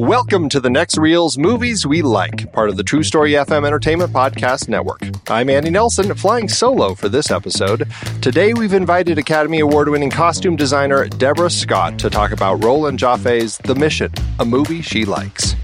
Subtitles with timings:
[0.00, 4.10] Welcome to the Next Reels Movies We Like, part of the True Story FM Entertainment
[4.10, 5.02] Podcast Network.
[5.28, 7.86] I'm Andy Nelson, flying solo for this episode.
[8.22, 13.58] Today we've invited Academy Award winning costume designer Deborah Scott to talk about Roland Joffe's
[13.58, 15.54] The Mission, a movie she likes.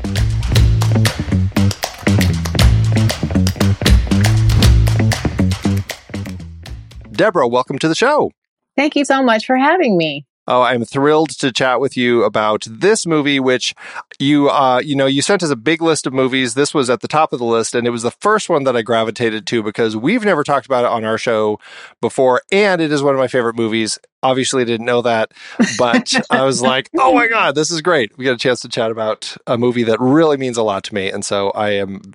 [7.10, 8.32] Deborah, welcome to the show.
[8.76, 10.26] Thank you so much for having me.
[10.48, 13.74] Oh, I'm thrilled to chat with you about this movie, which
[14.18, 16.54] you, uh, you know, you sent us a big list of movies.
[16.54, 18.76] This was at the top of the list, and it was the first one that
[18.76, 21.58] I gravitated to because we've never talked about it on our show
[22.00, 23.98] before, and it is one of my favorite movies.
[24.22, 25.32] Obviously, didn't know that,
[25.78, 28.16] but I was like, oh my God, this is great.
[28.16, 30.94] We got a chance to chat about a movie that really means a lot to
[30.94, 31.10] me.
[31.10, 32.14] And so I am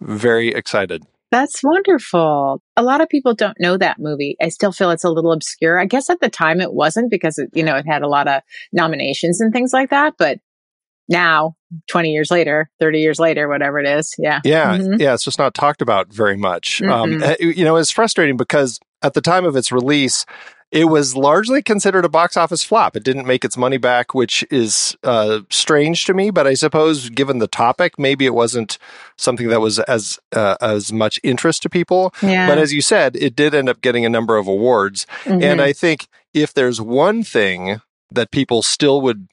[0.00, 1.04] very excited.
[1.30, 2.62] That's wonderful.
[2.76, 4.36] A lot of people don't know that movie.
[4.40, 5.80] I still feel it's a little obscure.
[5.80, 8.28] I guess at the time it wasn't because it, you know, it had a lot
[8.28, 8.42] of
[8.72, 10.38] nominations and things like that, but
[11.08, 11.54] now
[11.88, 14.94] 20 years later 30 years later whatever it is yeah yeah mm-hmm.
[14.98, 17.22] yeah it's just not talked about very much mm-hmm.
[17.22, 20.24] um, you know it's frustrating because at the time of its release
[20.74, 22.96] it was largely considered a box office flop.
[22.96, 26.32] It didn't make its money back, which is uh, strange to me.
[26.32, 28.76] But I suppose, given the topic, maybe it wasn't
[29.16, 32.12] something that was as uh, as much interest to people.
[32.20, 32.48] Yeah.
[32.48, 35.06] But as you said, it did end up getting a number of awards.
[35.22, 35.44] Mm-hmm.
[35.44, 37.80] And I think if there's one thing
[38.10, 39.28] that people still would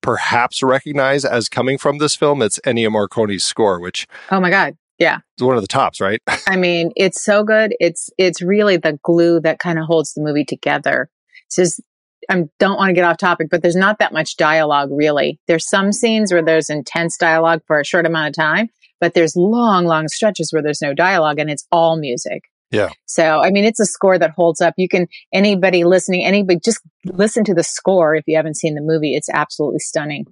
[0.00, 4.76] perhaps recognize as coming from this film, it's Ennio Morricone's score, which oh my god,
[4.98, 6.20] yeah, is one of the tops, right?
[6.46, 7.74] I mean, it's so good.
[7.80, 11.10] It's it's really the glue that kind of holds the movie together.
[11.46, 11.82] It's just
[12.30, 15.40] I don't want to get off topic, but there's not that much dialogue really.
[15.46, 18.70] There's some scenes where there's intense dialogue for a short amount of time,
[19.00, 22.44] but there's long, long stretches where there's no dialogue and it's all music.
[22.70, 22.88] Yeah.
[23.06, 24.74] So, I mean, it's a score that holds up.
[24.76, 28.80] You can, anybody listening, anybody, just listen to the score if you haven't seen the
[28.80, 29.14] movie.
[29.14, 30.26] It's absolutely stunning.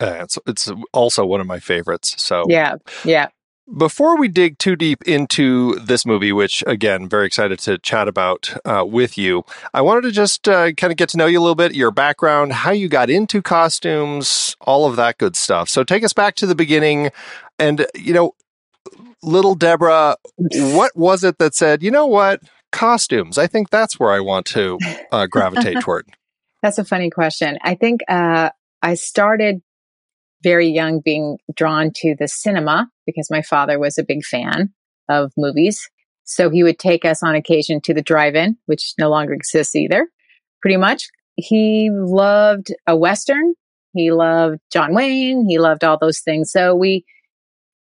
[0.00, 2.14] Uh, it's, it's also one of my favorites.
[2.22, 2.76] So, yeah.
[3.04, 3.28] Yeah.
[3.74, 8.54] Before we dig too deep into this movie, which again, very excited to chat about
[8.64, 11.42] uh, with you, I wanted to just uh, kind of get to know you a
[11.42, 15.68] little bit, your background, how you got into costumes, all of that good stuff.
[15.68, 17.10] So take us back to the beginning.
[17.58, 18.34] And, you know,
[19.22, 22.40] little Deborah, what was it that said, you know what,
[22.70, 23.36] costumes?
[23.36, 24.78] I think that's where I want to
[25.10, 26.06] uh, gravitate toward.
[26.62, 27.58] That's a funny question.
[27.62, 29.62] I think uh, I started
[30.46, 34.72] very young being drawn to the cinema because my father was a big fan
[35.08, 35.90] of movies.
[36.22, 40.06] So he would take us on occasion to the drive-in, which no longer exists either.
[40.62, 41.08] Pretty much.
[41.34, 43.54] He loved a Western.
[43.92, 45.44] He loved John Wayne.
[45.48, 46.52] He loved all those things.
[46.52, 47.04] So we,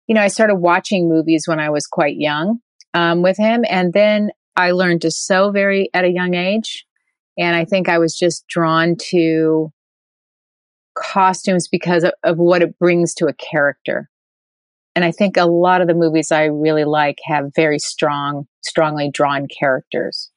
[0.06, 2.58] you know, I started watching movies when I was quite young
[2.92, 3.64] um, with him.
[3.70, 6.84] And then I learned to sew very at a young age.
[7.38, 9.72] And I think I was just drawn to
[11.00, 14.08] costumes because of, of what it brings to a character.
[14.94, 19.10] And I think a lot of the movies I really like have very strong, strongly
[19.10, 20.30] drawn characters.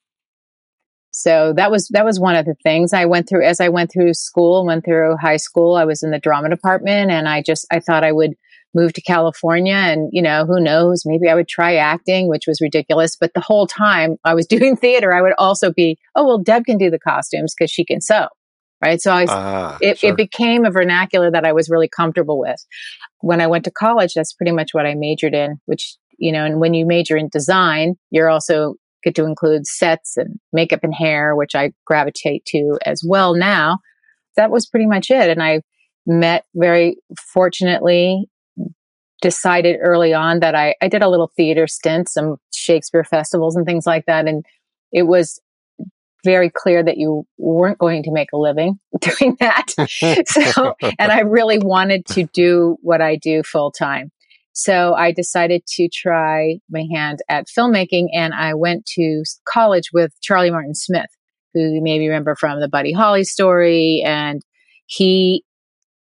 [1.12, 3.92] So that was that was one of the things I went through as I went
[3.92, 5.76] through school, went through high school.
[5.76, 8.34] I was in the drama department and I just I thought I would
[8.74, 12.62] move to California and you know, who knows, maybe I would try acting, which was
[12.62, 16.40] ridiculous, but the whole time I was doing theater, I would also be, oh well,
[16.40, 18.30] Deb can do the costumes cuz she can sew
[18.84, 19.02] right?
[19.02, 20.12] So I, ah, it, sure.
[20.12, 22.64] it became a vernacular that I was really comfortable with.
[23.22, 26.44] When I went to college, that's pretty much what I majored in, which, you know,
[26.44, 30.94] and when you major in design, you're also get to include sets and makeup and
[30.94, 33.80] hair, which I gravitate to as well now.
[34.36, 35.30] That was pretty much it.
[35.30, 35.62] And I
[36.06, 36.98] met very
[37.34, 38.30] fortunately
[39.22, 43.66] decided early on that I, I did a little theater stint, some Shakespeare festivals and
[43.66, 44.28] things like that.
[44.28, 44.44] And
[44.92, 45.40] it was
[46.24, 49.68] very clear that you weren't going to make a living doing that.
[50.28, 54.12] so, and I really wanted to do what I do full time.
[54.54, 60.14] So I decided to try my hand at filmmaking and I went to college with
[60.22, 61.10] Charlie Martin Smith,
[61.54, 64.04] who you maybe remember from the Buddy Holly story.
[64.06, 64.42] And
[64.86, 65.44] he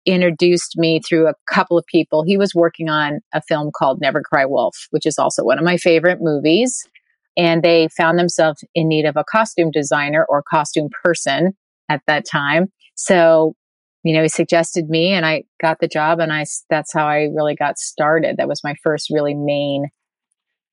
[0.05, 2.25] introduced me through a couple of people.
[2.25, 5.65] He was working on a film called Never Cry Wolf, which is also one of
[5.65, 6.85] my favorite movies
[7.41, 11.53] and they found themselves in need of a costume designer or costume person
[11.89, 12.67] at that time.
[12.97, 13.55] So,
[14.05, 17.29] you know, he suggested me and I got the job and I, that's how I
[17.35, 18.37] really got started.
[18.37, 19.87] That was my first really main,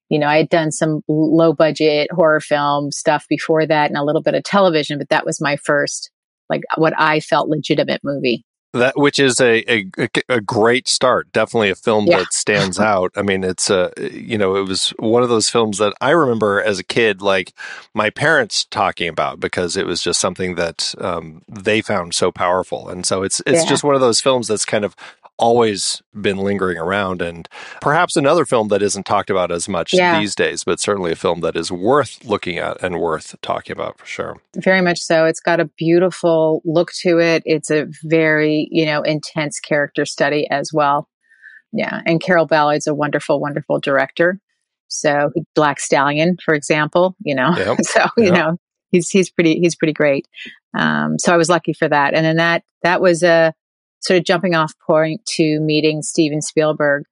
[0.10, 4.04] you know, I had done some low budget horror film stuff before that and a
[4.04, 6.12] little bit of television, but that was my first,
[6.50, 8.44] like what I felt legitimate movie.
[8.74, 9.88] That which is a, a,
[10.28, 11.32] a great start.
[11.32, 12.20] Definitely a film yeah.
[12.20, 13.12] that stands out.
[13.16, 16.62] I mean, it's a you know it was one of those films that I remember
[16.62, 17.54] as a kid, like
[17.94, 22.90] my parents talking about because it was just something that um, they found so powerful,
[22.90, 23.70] and so it's it's yeah.
[23.70, 24.96] just one of those films that's kind of
[25.38, 27.48] always been lingering around and
[27.82, 30.20] perhaps another film that isn't talked about as much yeah.
[30.20, 33.98] these days but certainly a film that is worth looking at and worth talking about
[34.00, 34.38] for sure.
[34.56, 35.26] Very much so.
[35.26, 37.44] It's got a beautiful look to it.
[37.46, 41.08] It's a very you know intense character study as well.
[41.72, 44.40] Yeah and Carroll Ballard's a wonderful wonderful director.
[44.88, 47.78] So black stallion for example you know yep.
[47.84, 48.34] so you yep.
[48.34, 48.58] know
[48.92, 50.28] he's he's pretty he's pretty great.
[50.78, 52.14] Um, so i was lucky for that.
[52.14, 53.54] And then that that was a
[54.00, 57.04] sort of jumping off point to meeting Steven Spielberg,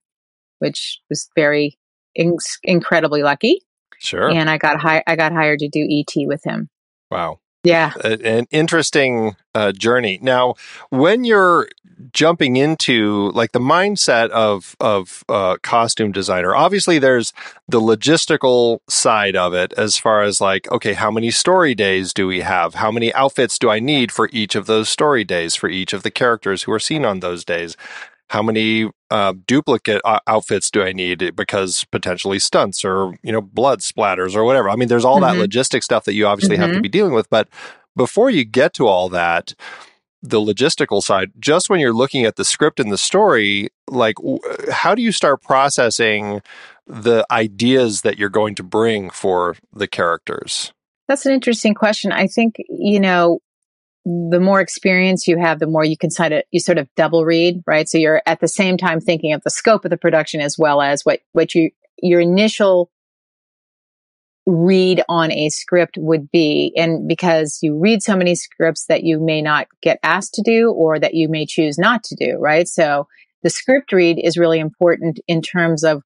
[0.60, 1.78] which was very
[2.16, 3.62] in- incredibly lucky.
[4.00, 4.30] Sure.
[4.30, 6.70] And I got hi- I got hired to do ET with him.
[7.10, 7.40] Wow.
[7.66, 7.94] Yeah.
[8.04, 10.20] an interesting uh, journey.
[10.22, 10.56] Now,
[10.90, 11.68] when you're
[12.12, 17.34] jumping into like the mindset of of uh, costume designer, obviously there's
[17.68, 22.28] the logistical side of it as far as like, okay, how many story days do
[22.28, 22.76] we have?
[22.76, 26.04] How many outfits do I need for each of those story days for each of
[26.04, 27.76] the characters who are seen on those days?
[28.30, 33.42] How many uh, duplicate uh, outfits do I need because potentially stunts or you know
[33.42, 34.70] blood splatters or whatever.
[34.70, 35.40] I mean, there's all mm-hmm.
[35.40, 36.62] that logistic stuff that you obviously mm-hmm.
[36.62, 36.82] have to mm-hmm.
[36.82, 37.30] be dealing with.
[37.30, 37.48] But
[37.96, 39.54] before you get to all that,
[40.22, 44.16] the logistical side, just when you're looking at the script and the story, like
[44.72, 46.42] how do you start processing
[46.88, 50.74] the ideas that you're going to bring for the characters?
[51.08, 52.12] That's an interesting question.
[52.12, 53.40] I think you know
[54.06, 57.26] the more experience you have, the more you can sort of, you sort of double
[57.26, 57.90] read, right?
[57.90, 60.82] So you're at the same time thinking of the scope of the production as well
[60.82, 61.72] as what, what you,
[62.02, 62.92] your initial
[64.46, 66.72] read on a script would be.
[66.78, 70.72] And because you read so many scripts that you may not get asked to do
[70.72, 72.68] or that you may choose not to do, right?
[72.68, 73.08] So
[73.42, 76.04] the script read is really important in terms of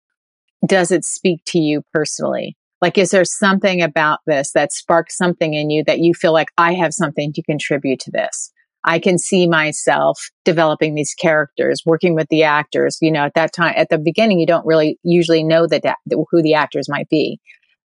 [0.66, 2.56] does it speak to you personally?
[2.82, 6.50] Like, is there something about this that sparks something in you that you feel like
[6.58, 8.52] I have something to contribute to this?
[8.86, 12.98] I can see myself developing these characters, working with the actors.
[13.02, 16.42] You know, at that time, at the beginning, you don't really usually know that who
[16.42, 17.40] the actors might be,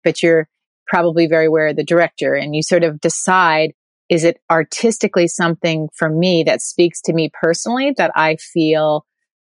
[0.03, 0.49] but you're
[0.87, 3.73] probably very aware of the director and you sort of decide,
[4.09, 9.05] is it artistically something for me that speaks to me personally that I feel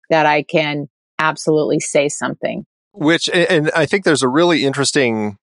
[0.10, 0.88] that I can
[1.20, 2.65] absolutely say something
[2.98, 5.38] which and I think there's a really interesting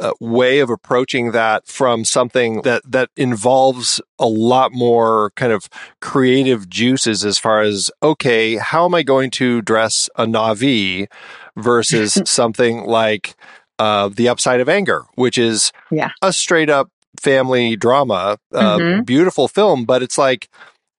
[0.00, 5.68] uh, way of approaching that from something that that involves a lot more kind of
[6.00, 11.08] creative juices as far as okay, how am I going to dress a Na'vi
[11.56, 13.34] versus something like
[13.78, 16.10] uh, the upside of anger, which is yeah.
[16.22, 19.02] a straight up family drama, uh, mm-hmm.
[19.02, 20.48] beautiful film, but it's like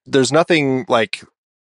[0.05, 1.23] there's nothing like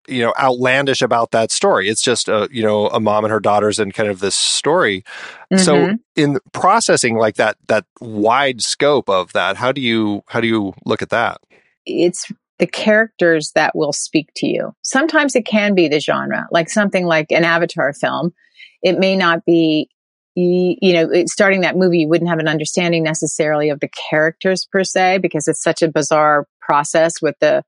[0.07, 1.89] you know outlandish about that story.
[1.89, 5.03] It's just a you know a mom and her daughters and kind of this story.
[5.51, 5.63] Mm-hmm.
[5.63, 10.47] so in processing like that that wide scope of that how do you how do
[10.47, 11.41] you look at that?
[11.85, 14.73] It's the characters that will speak to you.
[14.83, 18.33] Sometimes it can be the genre like something like an avatar film.
[18.81, 19.89] It may not be
[20.35, 24.83] you know starting that movie you wouldn't have an understanding necessarily of the characters per
[24.83, 27.63] se because it's such a bizarre process with the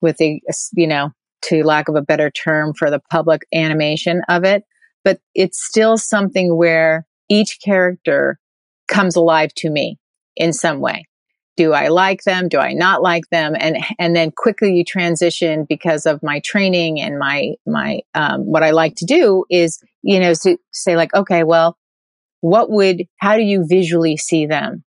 [0.00, 0.40] with the
[0.74, 4.64] you know to lack of a better term for the public animation of it,
[5.04, 8.38] but it's still something where each character
[8.88, 9.98] comes alive to me
[10.36, 11.06] in some way.
[11.56, 12.48] Do I like them?
[12.48, 13.54] Do I not like them?
[13.58, 18.62] And and then quickly you transition because of my training and my my um, what
[18.62, 21.76] I like to do is you know to say like okay well
[22.40, 24.84] what would how do you visually see them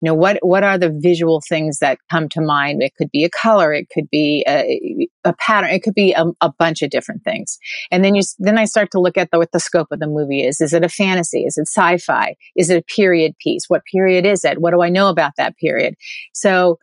[0.00, 2.82] you know what what are the visual things that come to mind?
[2.82, 6.24] It could be a color it could be a, a pattern it could be a,
[6.40, 7.58] a, bunch of different things.
[7.90, 10.06] And then you then i start to look at the, what the scope of the
[10.06, 10.60] movie is.
[10.60, 11.44] Is it a fantasy?
[11.44, 12.34] Is it sci-fi?
[12.56, 13.64] Is it a period piece?
[13.68, 14.60] What period is it?
[14.60, 15.94] What do i know about that period?
[16.32, 16.78] So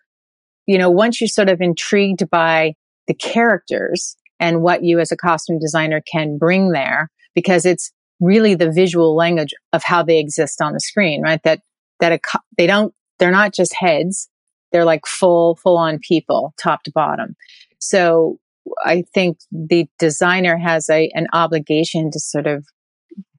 [0.67, 2.73] you know once you're sort of intrigued by
[3.07, 8.53] the characters and what you as a costume designer can bring there because it's really
[8.53, 11.41] the visual language of how they exist on the screen right?
[11.43, 11.61] That
[11.99, 12.19] that a,
[12.57, 14.29] they don't they're not just heads.
[14.71, 17.35] They're like full, full on people, top to bottom.
[17.79, 18.39] So
[18.83, 22.65] I think the designer has a, an obligation to sort of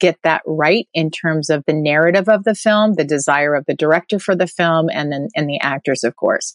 [0.01, 3.75] get that right in terms of the narrative of the film, the desire of the
[3.75, 6.55] director for the film, and then, and the actors, of course.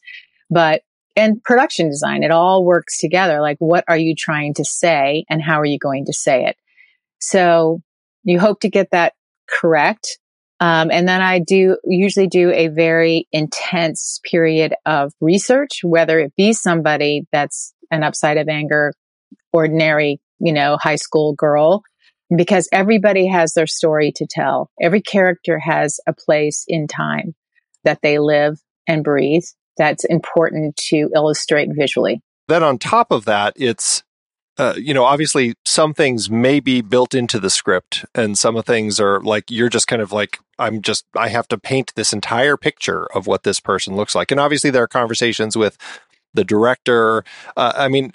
[0.50, 0.82] But,
[1.16, 3.40] and production design, it all works together.
[3.40, 6.58] Like, what are you trying to say and how are you going to say it?
[7.20, 7.82] So
[8.24, 9.14] you hope to get that
[9.48, 10.18] correct.
[10.60, 16.34] Um, and then I do usually do a very intense period of research, whether it
[16.38, 18.94] be somebody that's an upside of anger,
[19.52, 21.84] ordinary, you know, high school girl,
[22.36, 24.70] because everybody has their story to tell.
[24.82, 27.36] Every character has a place in time
[27.84, 29.44] that they live and breathe
[29.78, 32.22] that's important to illustrate visually.
[32.48, 34.04] Then on top of that, it's
[34.58, 38.66] uh, you know, obviously some things may be built into the script and some of
[38.66, 42.14] things are like, you're just kind of like, I'm just, I have to paint this
[42.14, 44.30] entire picture of what this person looks like.
[44.32, 45.78] And obviously there are conversations with
[46.36, 47.24] the director.
[47.58, 48.14] Uh, I mean,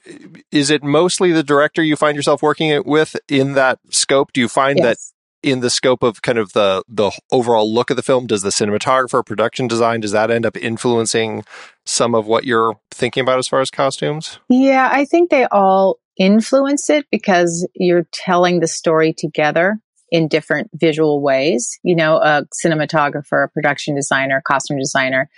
[0.52, 4.33] is it mostly the director you find yourself working with in that scope?
[4.33, 4.85] Do you find yes.
[4.87, 8.42] that in the scope of kind of the the overall look of the film does
[8.42, 11.45] the cinematographer production design does that end up influencing
[11.87, 16.00] some of what you're thinking about as far as costumes yeah i think they all
[16.18, 19.78] influence it because you're telling the story together
[20.10, 25.28] in different visual ways, you know, a cinematographer, a production designer, costume designer.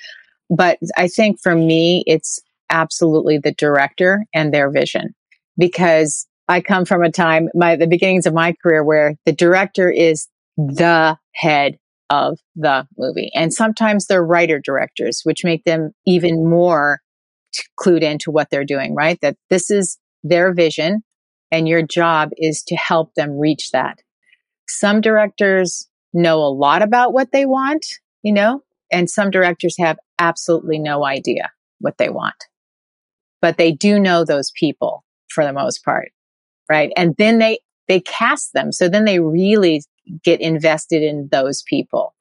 [0.48, 5.14] But I think for me, it's absolutely the director and their vision
[5.58, 9.90] because I come from a time, my, the beginnings of my career where the director
[9.90, 11.78] is the head
[12.10, 13.30] of the movie.
[13.34, 17.00] And sometimes they're writer directors, which make them even more
[17.78, 19.18] clued into what they're doing, right?
[19.22, 21.02] That this is their vision
[21.50, 23.98] and your job is to help them reach that.
[24.68, 27.86] Some directors know a lot about what they want,
[28.22, 28.62] you know,
[28.92, 31.50] and some directors have absolutely no idea
[31.80, 32.34] what they want.
[33.40, 36.12] But they do know those people for the most part,
[36.68, 36.92] right?
[36.96, 38.72] And then they, they cast them.
[38.72, 39.82] So then they really
[40.24, 42.14] get invested in those people.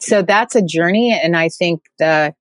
[0.00, 1.18] So that's a journey.
[1.20, 2.34] And I think the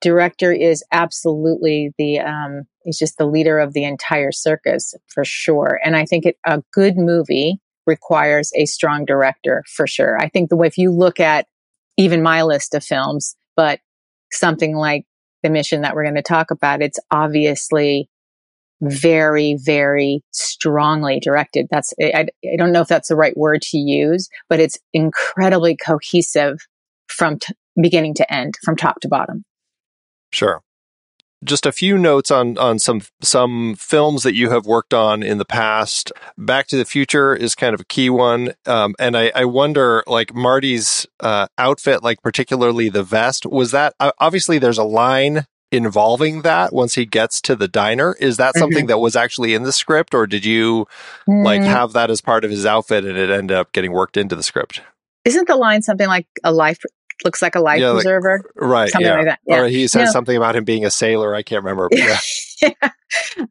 [0.00, 5.78] director is absolutely the um he's just the leader of the entire circus for sure.
[5.84, 10.18] And i think it, a good movie requires a strong director for sure.
[10.18, 11.46] I think the way if you look at
[11.96, 13.80] even my list of films but
[14.32, 15.04] something like
[15.42, 18.08] the mission that we're going to talk about it's obviously
[18.82, 21.66] very very strongly directed.
[21.70, 25.76] That's I, I don't know if that's the right word to use but it's incredibly
[25.76, 26.58] cohesive
[27.08, 29.44] from t- beginning to end from top to bottom.
[30.32, 30.60] Sure.
[31.46, 35.38] Just a few notes on on some some films that you have worked on in
[35.38, 36.12] the past.
[36.36, 40.02] Back to the Future is kind of a key one, um, and I, I wonder,
[40.06, 45.46] like Marty's uh, outfit, like particularly the vest, was that uh, obviously there's a line
[45.72, 48.16] involving that once he gets to the diner.
[48.20, 48.88] Is that something mm-hmm.
[48.88, 50.86] that was actually in the script, or did you
[51.28, 51.44] mm.
[51.44, 54.36] like have that as part of his outfit and it ended up getting worked into
[54.36, 54.82] the script?
[55.24, 56.82] Isn't the line something like a life
[57.24, 58.42] looks like a life yeah, preserver.
[58.44, 58.90] Like, right.
[58.90, 59.16] Something yeah.
[59.16, 59.40] like that.
[59.46, 59.60] Yeah.
[59.60, 61.34] Or he says something about him being a sailor.
[61.34, 61.88] I can't remember.
[61.90, 62.18] Yeah.
[62.62, 62.90] yeah.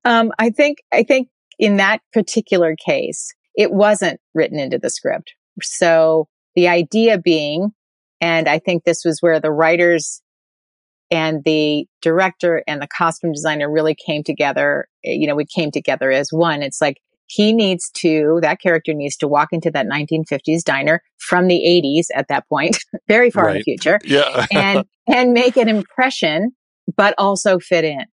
[0.04, 1.30] Um, I think, I think
[1.60, 5.34] in that particular case, it wasn't written into the script.
[5.62, 7.72] So the idea being,
[8.22, 10.22] and I think this was where the writers
[11.12, 14.88] and the director and the costume designer really came together.
[15.04, 16.62] You know, we came together as one.
[16.62, 21.48] It's like, he needs to, that character needs to walk into that 1950s diner from
[21.48, 22.78] the 80s at that point,
[23.08, 23.56] very far right.
[23.56, 24.00] in the future.
[24.04, 24.46] Yeah.
[24.54, 26.52] and, and make an impression,
[26.96, 28.06] but also fit in.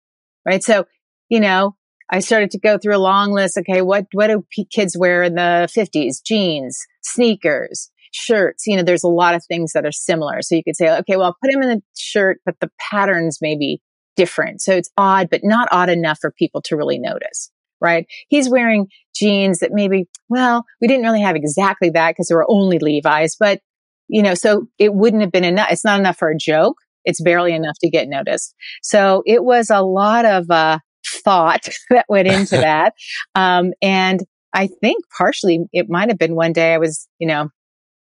[0.46, 0.64] Right.
[0.64, 0.86] So,
[1.30, 1.76] you know,
[2.10, 3.58] I started to go through a long list.
[3.58, 3.82] Okay.
[3.82, 6.24] What, what do kids wear in the 50s?
[6.26, 8.66] Jeans, sneakers, shirts.
[8.66, 10.42] You know, there's a lot of things that are similar.
[10.42, 13.40] So you could say, okay, well, I'll put him in the shirt, but the patterns
[13.42, 13.82] may be
[14.16, 14.62] different.
[14.62, 17.52] So it's odd, but not odd enough for people to really notice
[17.82, 18.06] right?
[18.30, 22.50] He's wearing jeans that maybe, well, we didn't really have exactly that because there were
[22.50, 23.60] only Levi's, but
[24.08, 25.70] you know, so it wouldn't have been enough.
[25.72, 26.76] It's not enough for a joke.
[27.06, 28.54] It's barely enough to get noticed.
[28.84, 30.80] So it was a lot of, uh,
[31.24, 32.94] thought that went into that.
[33.36, 34.22] Um, and
[34.54, 37.50] I think partially it might have been one day I was, you know,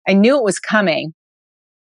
[0.08, 1.13] I knew it was coming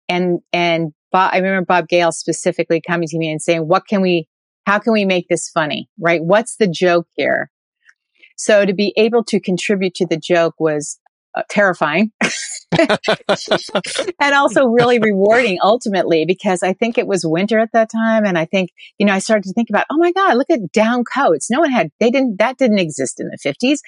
[0.10, 4.02] and, and Bob, I remember Bob Gale specifically coming to me and saying, what can
[4.02, 4.28] we,
[4.65, 5.89] how can we make this funny?
[6.00, 6.23] Right?
[6.23, 7.52] What's the joke here?
[8.38, 11.00] So to be able to contribute to the joke was
[11.36, 12.12] uh, terrifying.
[14.19, 18.26] and also really rewarding ultimately because I think it was winter at that time.
[18.26, 20.71] And I think, you know, I started to think about, oh my God, look at
[20.71, 21.50] down coats.
[21.50, 23.82] No one had, they didn't, that didn't exist in the fifties.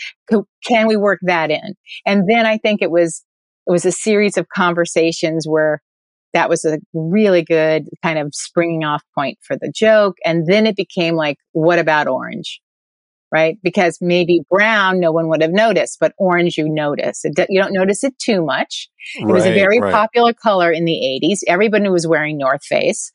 [0.64, 1.76] Can we work that in?
[2.06, 3.24] And then I think it was,
[3.68, 5.82] it was a series of conversations where
[6.34, 10.18] that was a really good kind of springing off point for the joke.
[10.24, 12.62] And then it became like, what about orange?
[13.32, 13.58] Right?
[13.64, 17.24] Because maybe brown, no one would have noticed, but orange, you notice.
[17.24, 18.90] It, you don't notice it too much.
[19.16, 19.94] It right, was a very right.
[19.94, 21.40] popular color in the 80s.
[21.48, 23.12] Everybody was wearing North Face.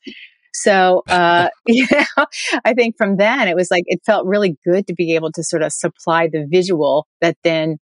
[0.53, 2.25] So, uh, you know,
[2.63, 5.43] I think from then it was like, it felt really good to be able to
[5.43, 7.77] sort of supply the visual that then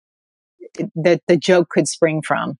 [0.95, 2.57] that the joke could spring from.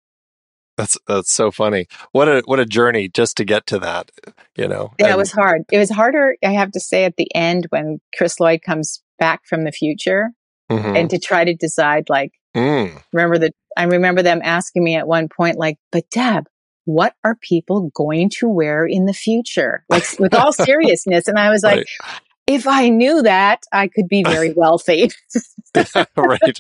[0.77, 1.89] That's that's so funny.
[2.13, 4.11] What a what a journey just to get to that,
[4.57, 4.95] you know.
[4.99, 5.63] Yeah, and, it was hard.
[5.71, 9.43] It was harder, I have to say, at the end when Chris Lloyd comes back
[9.47, 10.31] from the future
[10.71, 10.97] mm-hmm.
[10.97, 13.01] and to try to decide like mm.
[13.13, 16.47] remember that I remember them asking me at one point like, but Deb,
[16.85, 19.85] what are people going to wear in the future?
[19.89, 21.29] Like with all seriousness.
[21.29, 22.21] And I was like, right.
[22.47, 25.11] if I knew that, I could be very wealthy.
[25.77, 26.59] right.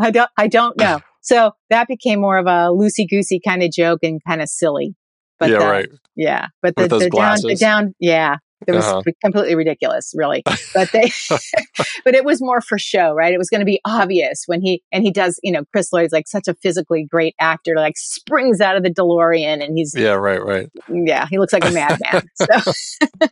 [0.00, 1.00] I don't I don't know.
[1.20, 4.94] So that became more of a loosey goosey kind of joke and kind of silly.
[5.38, 5.88] But yeah, the, right.
[6.16, 6.46] Yeah.
[6.62, 8.36] But the, the down, the down, yeah.
[8.66, 9.02] It was uh-huh.
[9.22, 10.42] completely ridiculous, really.
[10.74, 11.10] But they,
[12.04, 13.32] but it was more for show, right?
[13.32, 16.12] It was going to be obvious when he, and he does, you know, Chris Lloyd's
[16.12, 20.10] like such a physically great actor, like springs out of the DeLorean and he's, yeah,
[20.10, 20.68] right, right.
[20.88, 21.26] Yeah.
[21.30, 22.22] He looks like a madman.
[22.34, 22.72] so.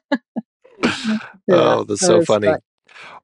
[0.85, 1.19] yeah,
[1.51, 2.49] oh, that's so funny.
[2.49, 2.61] Fun.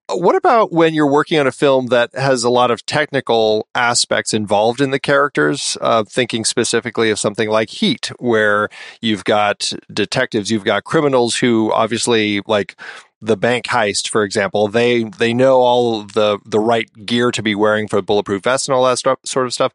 [0.09, 4.35] What about when you're working on a film that has a lot of technical aspects
[4.35, 5.79] involved in the characters?
[5.81, 8.69] Uh, thinking specifically of something like Heat, where
[9.01, 12.77] you've got detectives, you've got criminals who obviously like
[13.23, 17.55] the bank heist, for example, they they know all the the right gear to be
[17.55, 19.73] wearing for bulletproof vests and all that sort of stuff.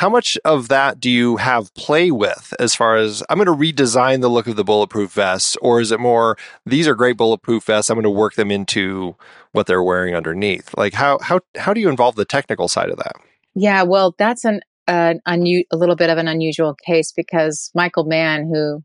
[0.00, 3.52] How much of that do you have play with as far as I'm going to
[3.52, 7.64] redesign the look of the bulletproof vests, or is it more these are great bulletproof
[7.64, 7.90] vests?
[7.90, 9.14] I'm going to work them into
[9.52, 10.74] what they're wearing underneath.
[10.74, 13.12] Like how how how do you involve the technical side of that?
[13.54, 18.04] Yeah, well, that's an an unu- a little bit of an unusual case because Michael
[18.04, 18.82] Mann, who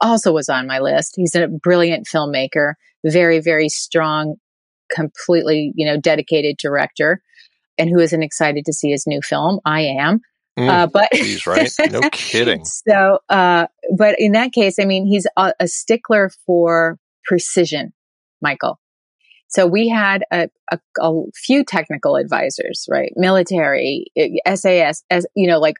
[0.00, 2.72] also was on my list, he's a brilliant filmmaker,
[3.04, 4.34] very very strong,
[4.90, 7.22] completely you know dedicated director,
[7.78, 9.60] and who isn't excited to see his new film?
[9.64, 10.22] I am.
[10.58, 11.70] Mm, uh, but he's right.
[11.90, 12.64] No kidding.
[12.64, 13.66] So, uh,
[13.96, 17.92] but in that case, I mean, he's a, a, stickler for precision,
[18.40, 18.80] Michael.
[19.48, 23.12] So we had a, a, a few technical advisors, right?
[23.16, 24.06] Military,
[24.54, 25.76] SAS, as you know, like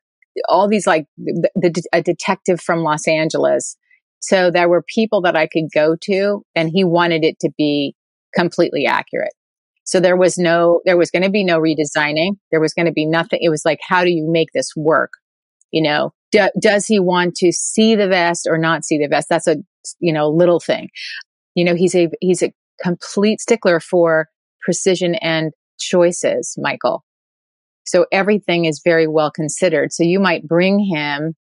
[0.49, 3.77] all these, like the, the, a detective from Los Angeles.
[4.21, 7.95] So there were people that I could go to, and he wanted it to be
[8.35, 9.33] completely accurate.
[9.87, 12.33] So there was no, there was going to be no redesigning.
[12.51, 13.39] There was going to be nothing.
[13.41, 15.13] It was like, how do you make this work?
[15.71, 19.29] You know, do, does he want to see the vest or not see the vest?
[19.31, 19.57] That's a,
[20.01, 20.89] you know, little thing.
[21.55, 24.27] You know, he's a, he's a complete stickler for
[24.61, 27.05] precision and choices, Michael.
[27.85, 29.93] So everything is very well considered.
[29.93, 31.35] So you might bring him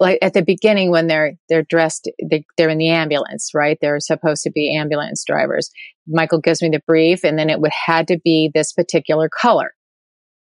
[0.00, 3.78] like at the beginning when they're they're dressed they, they're in the ambulance right?
[3.80, 5.70] They're supposed to be ambulance drivers.
[6.06, 9.74] Michael gives me the brief and then it would had to be this particular color.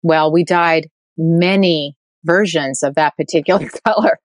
[0.02, 4.18] Well we dyed many versions of that particular color.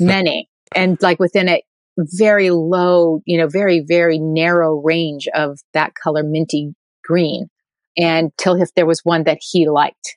[0.00, 0.48] Many.
[0.74, 1.62] And like within a
[1.98, 7.48] very low you know very very narrow range of that color minty green
[7.96, 10.16] and till if there was one that he liked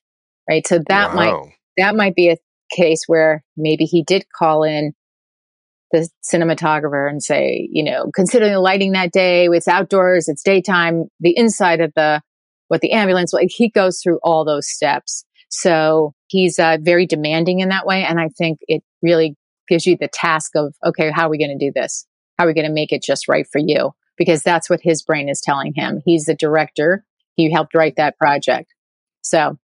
[0.51, 0.65] right?
[0.67, 1.15] So that wow.
[1.15, 2.37] might that might be a
[2.75, 4.93] case where maybe he did call in
[5.91, 11.05] the cinematographer and say, you know, considering the lighting that day, it's outdoors, it's daytime,
[11.19, 12.21] the inside of the,
[12.69, 15.25] what the ambulance, like he goes through all those steps.
[15.49, 18.05] So he's uh, very demanding in that way.
[18.05, 19.35] And I think it really
[19.67, 22.07] gives you the task of, okay, how are we going to do this?
[22.37, 23.91] How are we going to make it just right for you?
[24.17, 26.01] Because that's what his brain is telling him.
[26.05, 27.03] He's the director.
[27.35, 28.73] He helped write that project.
[29.21, 29.57] So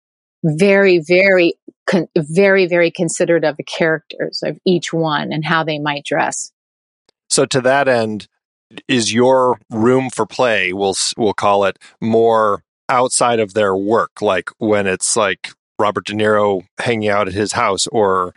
[0.44, 1.54] very, very,
[1.88, 6.52] con- very, very considerate of the characters of each one and how they might dress.
[7.30, 8.28] So, to that end,
[8.88, 10.74] is your room for play?
[10.74, 16.14] We'll we'll call it more outside of their work, like when it's like Robert De
[16.14, 18.34] Niro hanging out at his house, or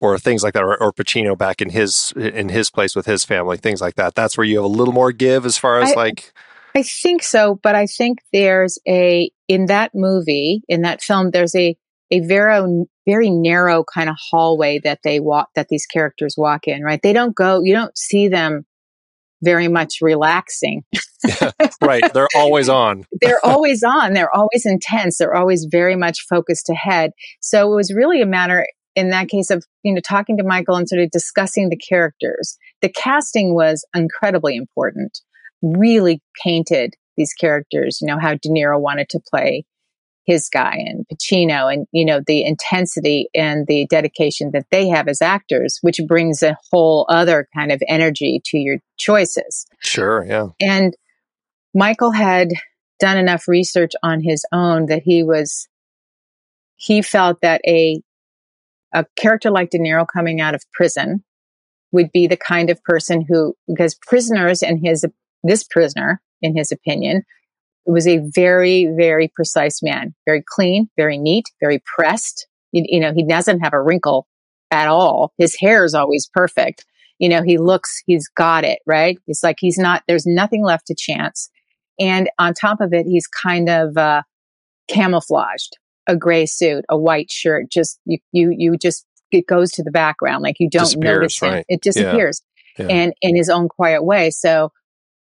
[0.00, 3.24] or things like that, or, or Pacino back in his in his place with his
[3.24, 4.14] family, things like that.
[4.14, 6.32] That's where you have a little more give as far as I, like
[6.74, 11.54] I think so, but I think there's a in that movie, in that film, there's
[11.54, 11.76] a
[12.10, 16.82] a very very narrow kind of hallway that they walk that these characters walk in,
[16.82, 17.00] right?
[17.02, 18.64] They don't go, you don't see them
[19.42, 20.84] very much relaxing.
[21.82, 22.12] right.
[22.14, 23.04] They're always on.
[23.20, 24.14] They're always on.
[24.14, 25.18] They're always intense.
[25.18, 27.10] They're always very much focused ahead.
[27.40, 30.76] So it was really a matter in that case of, you know, talking to Michael
[30.76, 32.56] and sort of discussing the characters.
[32.80, 35.20] The casting was incredibly important
[35.62, 39.64] really painted these characters, you know, how De Niro wanted to play
[40.24, 45.08] his guy and Pacino and, you know, the intensity and the dedication that they have
[45.08, 49.66] as actors, which brings a whole other kind of energy to your choices.
[49.80, 50.24] Sure.
[50.24, 50.48] Yeah.
[50.60, 50.96] And
[51.74, 52.48] Michael had
[53.00, 55.68] done enough research on his own that he was,
[56.76, 58.00] he felt that a,
[58.94, 61.22] a character like De Niro coming out of prison
[61.92, 65.04] would be the kind of person who, because prisoners and his
[65.44, 67.22] this prisoner, in his opinion,
[67.86, 72.46] was a very, very precise man, very clean, very neat, very pressed.
[72.72, 74.26] You, you know, he doesn't have a wrinkle
[74.70, 75.32] at all.
[75.38, 76.86] His hair is always perfect.
[77.18, 79.18] You know, he looks, he's got it, right?
[79.26, 81.50] It's like he's not, there's nothing left to chance.
[82.00, 84.22] And on top of it, he's kind of, uh,
[84.88, 85.76] camouflaged,
[86.08, 89.92] a gray suit, a white shirt, just, you, you, you just, it goes to the
[89.92, 90.42] background.
[90.42, 91.52] Like you don't notice him.
[91.52, 91.66] Right.
[91.68, 92.42] It disappears
[92.78, 92.86] yeah.
[92.86, 92.92] Yeah.
[92.92, 94.30] and in his own quiet way.
[94.30, 94.72] So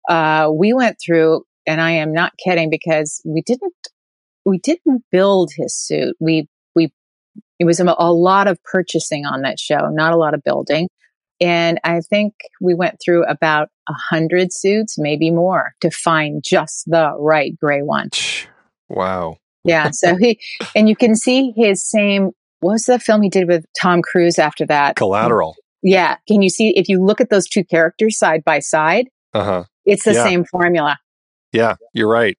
[0.08, 3.74] uh, we went through, and I am not kidding because we didn't,
[4.44, 6.16] we didn't build his suit.
[6.20, 6.92] We, we,
[7.58, 10.88] it was a, a lot of purchasing on that show, not a lot of building.
[11.40, 16.84] And I think we went through about a hundred suits, maybe more to find just
[16.86, 18.10] the right gray one.
[18.88, 19.38] Wow.
[19.64, 19.90] yeah.
[19.92, 20.40] So he,
[20.76, 24.38] and you can see his same, what was the film he did with Tom Cruise
[24.38, 24.96] after that?
[24.96, 25.56] Collateral.
[25.82, 26.16] Yeah.
[26.28, 29.64] Can you see, if you look at those two characters side by side, uh-huh.
[29.84, 30.24] It's the yeah.
[30.24, 30.98] same formula.
[31.52, 32.36] Yeah, you're right.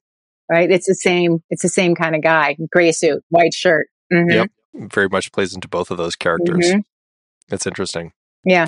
[0.49, 0.69] Right?
[0.69, 2.57] It's the same it's the same kind of guy.
[2.71, 3.87] Gray suit, white shirt.
[4.11, 4.31] Mm-hmm.
[4.31, 4.51] Yep.
[4.91, 6.65] Very much plays into both of those characters.
[6.65, 6.79] Mm-hmm.
[7.49, 8.11] That's interesting.
[8.45, 8.67] Yeah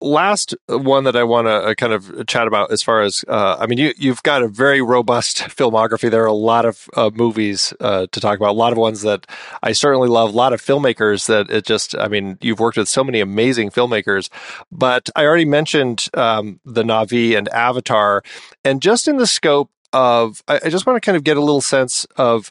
[0.00, 3.56] last one that I want to uh, kind of chat about as far as uh,
[3.58, 6.10] I mean, you you've got a very robust filmography.
[6.10, 8.50] There are a lot of uh, movies uh, to talk about.
[8.50, 9.26] A lot of ones that
[9.62, 10.34] I certainly love.
[10.34, 11.96] A lot of filmmakers that it just.
[11.96, 14.28] I mean, you've worked with so many amazing filmmakers.
[14.70, 18.22] But I already mentioned um, the Na'vi and Avatar,
[18.64, 21.40] and just in the scope of, I, I just want to kind of get a
[21.40, 22.50] little sense of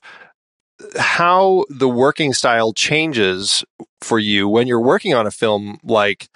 [0.98, 3.64] how the working style changes
[4.02, 6.28] for you when you're working on a film like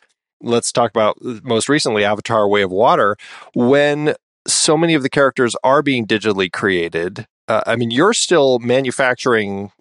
[0.42, 3.18] let's talk about most recently Avatar Way of Water,
[3.54, 4.14] when
[4.48, 7.28] so many of the characters are being digitally created.
[7.48, 9.72] Uh, I mean, you're still manufacturing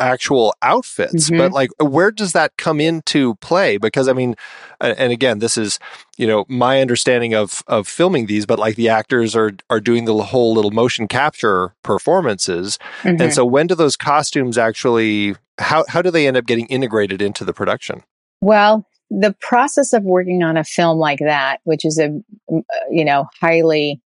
[0.00, 1.38] actual outfits Mhm.
[1.38, 4.34] but like where does that come into play because i mean
[4.80, 5.78] and again this is
[6.16, 10.04] you know my understanding of of filming these but like the actors are are doing
[10.04, 13.20] the whole little motion capture performances Mhm.
[13.20, 17.22] and so when do those costumes actually how how do they end up getting integrated
[17.22, 18.02] into the production
[18.40, 22.06] Well, the process of working on a film like that, which is a,
[22.52, 24.00] uh, you know, highly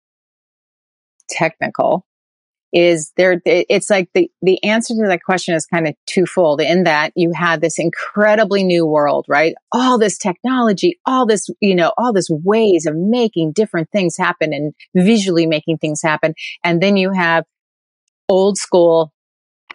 [1.29, 2.05] technical,
[2.73, 6.83] is there, it's like the, the answer to that question is kind of twofold in
[6.83, 9.55] that you had this incredibly new world, right?
[9.71, 14.51] All this technology, all this, you know, all this ways of making different things happen
[14.53, 16.33] and visually making things happen.
[16.65, 17.45] And then you have
[18.27, 19.13] old school.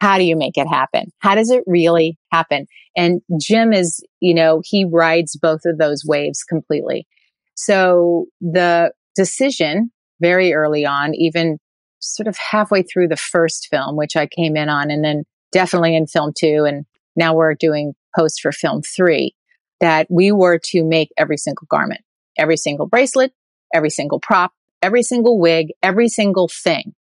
[0.01, 1.13] How do you make it happen?
[1.19, 2.67] How does it really happen?
[2.97, 7.07] And Jim is, you know, he rides both of those waves completely.
[7.55, 11.59] So the decision very early on, even
[11.99, 15.95] sort of halfway through the first film, which I came in on, and then definitely
[15.95, 16.87] in film two, and
[17.17, 19.35] now we're doing post for film three,
[19.81, 22.01] that we were to make every single garment,
[22.39, 23.33] every single bracelet,
[23.75, 26.95] every single prop, every single wig, every single thing.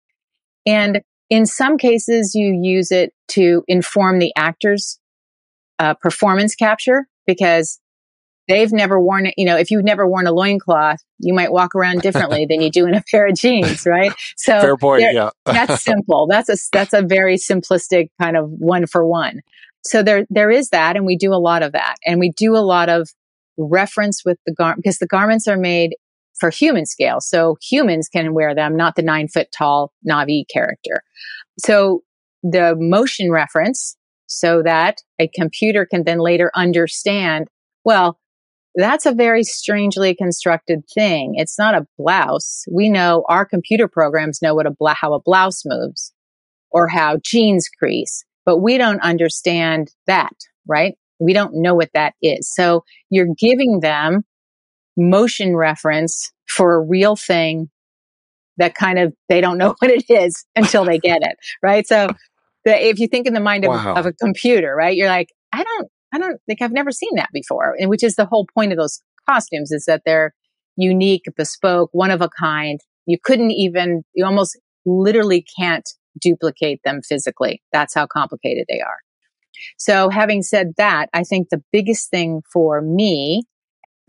[0.65, 5.00] And in some cases, you use it to inform the actors'
[5.78, 7.80] uh, performance capture because
[8.48, 9.36] they've never worn it.
[9.38, 12.72] You know, if you've never worn a loincloth, you might walk around differently than you
[12.72, 14.12] do in a pair of jeans, right?
[14.36, 16.28] So fair point yeah that's simple.
[16.28, 19.42] That's a that's a very simplistic kind of one for one.
[19.84, 22.56] So there there is that, and we do a lot of that, and we do
[22.56, 23.10] a lot of
[23.58, 25.96] reference with the garment because the garments are made
[26.39, 31.04] for human scale, so humans can wear them, not the nine foot tall Na'vi character.
[31.60, 32.02] So
[32.43, 33.95] the motion reference,
[34.28, 37.47] so that a computer can then later understand.
[37.84, 38.19] Well,
[38.75, 41.34] that's a very strangely constructed thing.
[41.36, 42.63] It's not a blouse.
[42.71, 46.13] We know our computer programs know what a bla- how a blouse moves
[46.71, 50.34] or how jeans crease, but we don't understand that,
[50.67, 50.95] right?
[51.19, 52.49] We don't know what that is.
[52.54, 54.23] So you're giving them
[54.99, 57.69] motion reference for a real thing
[58.57, 61.88] that kind of they don't know what it is until they get it, right?
[61.88, 62.09] So
[62.65, 63.93] the, if you think in the mind of, Wow.
[63.95, 64.95] of a computer, right?
[64.95, 67.75] You're like, I don't, I don't think I've never seen that before.
[67.79, 70.33] And which is the whole point of those costumes is that they're
[70.75, 72.79] unique, bespoke, one of a kind.
[73.05, 75.88] You couldn't even, you almost literally can't
[76.19, 77.62] duplicate them physically.
[77.71, 78.97] That's how complicated they are.
[79.77, 83.43] So having said that, I think the biggest thing for me,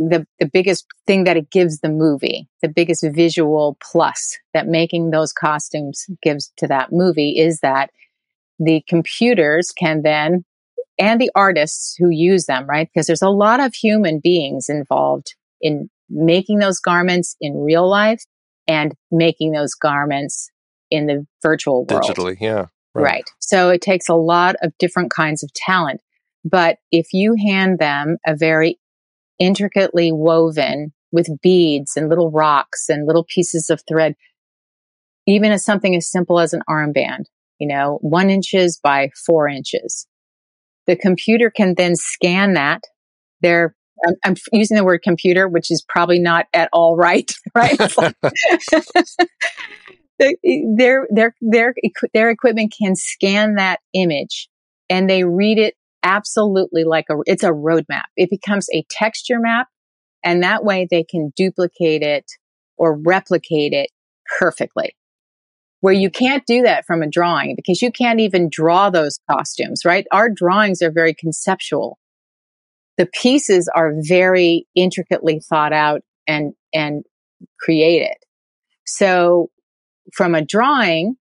[0.09, 5.11] the, the biggest thing that it gives the movie, the biggest visual plus that making
[5.11, 7.91] those costumes gives to that movie is that
[8.59, 10.45] the computers can then
[10.99, 12.89] and the artists who use them, right?
[12.93, 18.23] Because there's a lot of human beings involved in making those garments in real life
[18.67, 20.51] and making those garments
[20.91, 22.03] in the virtual world.
[22.03, 23.31] digitally yeah Right.
[23.39, 26.01] So it takes a lot of different kinds of talent.
[26.45, 28.80] But if you hand them a very
[29.41, 34.15] intricately woven with beads and little rocks and little pieces of thread,
[35.27, 37.25] even as something as simple as an armband,
[37.59, 40.07] you know, one inches by four inches,
[40.87, 42.83] the computer can then scan that.
[43.41, 43.75] They're
[44.07, 47.79] I'm, I'm using the word computer, which is probably not at all right, right?
[47.97, 48.15] Like-
[50.77, 51.75] their their their
[52.13, 54.51] their equipment can scan that image
[54.91, 58.05] and they read it absolutely like a it's a roadmap.
[58.17, 59.69] It becomes a texture map,
[60.25, 62.25] and that way they can duplicate it
[62.77, 63.91] or replicate it
[64.39, 64.97] perfectly.
[65.81, 69.83] Where you can't do that from a drawing because you can't even draw those costumes,
[69.85, 70.07] right?
[70.13, 71.99] Our drawings are very conceptual.
[72.99, 77.05] The pieces are very intricately thought out and and
[77.61, 78.17] created.
[78.85, 79.51] So
[80.15, 81.17] from a drawing,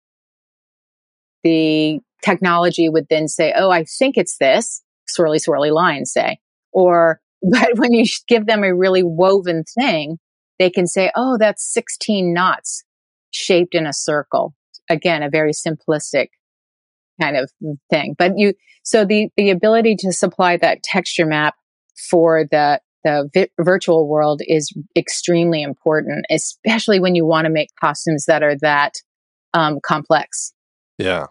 [1.43, 6.39] the technology would then say, Oh, I think it's this swirly, swirly line, say.
[6.71, 10.17] Or, but when you give them a really woven thing,
[10.59, 12.83] they can say, Oh, that's 16 knots
[13.31, 14.53] shaped in a circle.
[14.89, 16.27] Again, a very simplistic
[17.21, 17.51] kind of
[17.89, 18.15] thing.
[18.17, 21.55] But you, so the, the ability to supply that texture map
[22.09, 27.69] for the, the vi- virtual world is extremely important, especially when you want to make
[27.79, 28.93] costumes that are that
[29.53, 30.53] um, complex.
[30.97, 31.27] Yeah.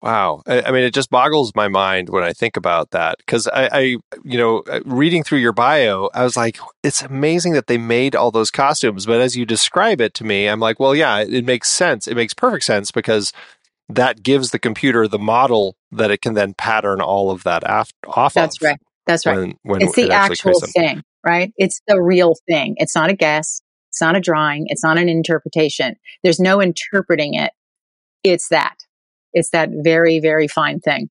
[0.00, 0.42] Wow.
[0.46, 3.68] I, I mean, it just boggles my mind when I think about that because I,
[3.72, 3.80] I,
[4.22, 8.14] you know, uh, reading through your bio, I was like, it's amazing that they made
[8.14, 9.06] all those costumes.
[9.06, 12.06] But as you describe it to me, I'm like, well, yeah, it, it makes sense.
[12.06, 13.32] It makes perfect sense because
[13.88, 17.92] that gives the computer the model that it can then pattern all of that af-
[18.06, 18.62] off That's of.
[18.62, 18.78] right.
[19.06, 19.36] That's right.
[19.36, 21.52] When, when it's the actually actual thing, right?
[21.56, 22.74] It's the real thing.
[22.76, 23.62] It's not a guess.
[23.90, 24.66] It's not a drawing.
[24.68, 25.96] It's not an interpretation.
[26.22, 27.50] There's no interpreting it.
[28.22, 28.76] It's that.
[29.38, 31.08] It's that very, very fine thing.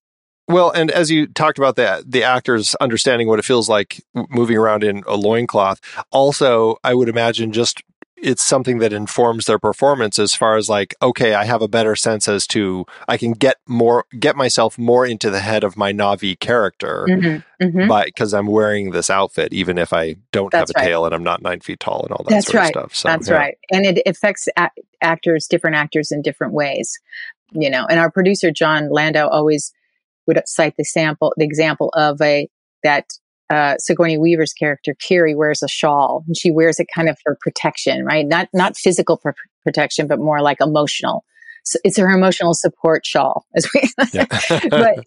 [0.49, 4.57] Well, and as you talked about that, the actors understanding what it feels like moving
[4.57, 7.83] around in a loincloth, also I would imagine just
[8.19, 11.95] it's something that informs their performance as far as like okay i have a better
[11.95, 15.93] sense as to i can get more get myself more into the head of my
[15.93, 17.87] Na'vi character mm-hmm, mm-hmm.
[17.87, 20.89] by because i'm wearing this outfit even if i don't That's have a right.
[20.89, 22.75] tail and i'm not nine feet tall and all that That's sort right.
[22.75, 23.35] of stuff so That's yeah.
[23.35, 23.57] right.
[23.71, 26.99] And it affects a- actors, different actors in different ways,
[27.51, 29.71] you know, and our producer, Jon Landau, always
[30.25, 32.49] would cite the sample, the example of a,
[32.83, 33.05] that,
[33.49, 37.37] uh, Sigourney Weaver's character, Kiri, wears a shawl and she wears it kind of for
[37.39, 38.25] protection, right?
[38.27, 39.29] Not, not physical pr-
[39.63, 41.23] protection, but more like emotional.
[41.63, 44.25] So it's her emotional support shawl, as we, Yeah.
[44.69, 45.05] but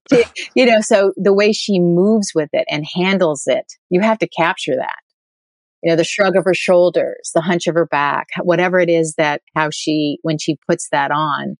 [0.54, 4.28] you know, so the way she moves with it and handles it, you have to
[4.28, 4.98] capture that
[5.82, 9.14] you know, the shrug of her shoulders, the hunch of her back, whatever it is
[9.16, 11.56] that how she, when she puts that on,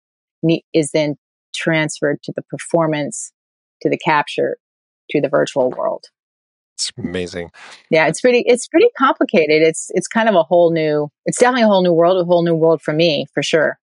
[0.72, 1.16] is then
[1.54, 3.32] transferred to the performance,
[3.82, 4.56] to the capture,
[5.10, 6.04] to the virtual world.
[6.74, 7.50] it's amazing
[7.90, 9.62] Yeah, it's pretty, it's pretty complicated.
[9.62, 12.44] It's, it's kind of a whole new, it's definitely a whole new world, a whole
[12.44, 13.78] new world for me, for sure.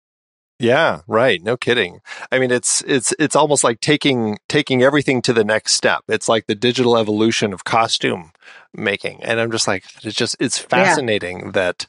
[0.58, 1.42] Yeah, right.
[1.42, 1.98] No kidding.
[2.30, 6.04] I mean, it's it's it's almost like taking taking everything to the next step.
[6.08, 8.30] It's like the digital evolution of costume
[8.72, 11.88] making, and I'm just like, it's just it's fascinating that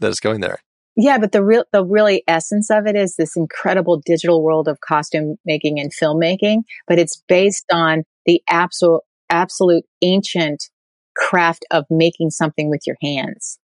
[0.00, 0.60] that it's going there.
[0.96, 4.80] Yeah, but the real, the really essence of it is this incredible digital world of
[4.80, 10.70] costume making and filmmaking, but it's based on the absolute, absolute ancient
[11.16, 13.58] craft of making something with your hands.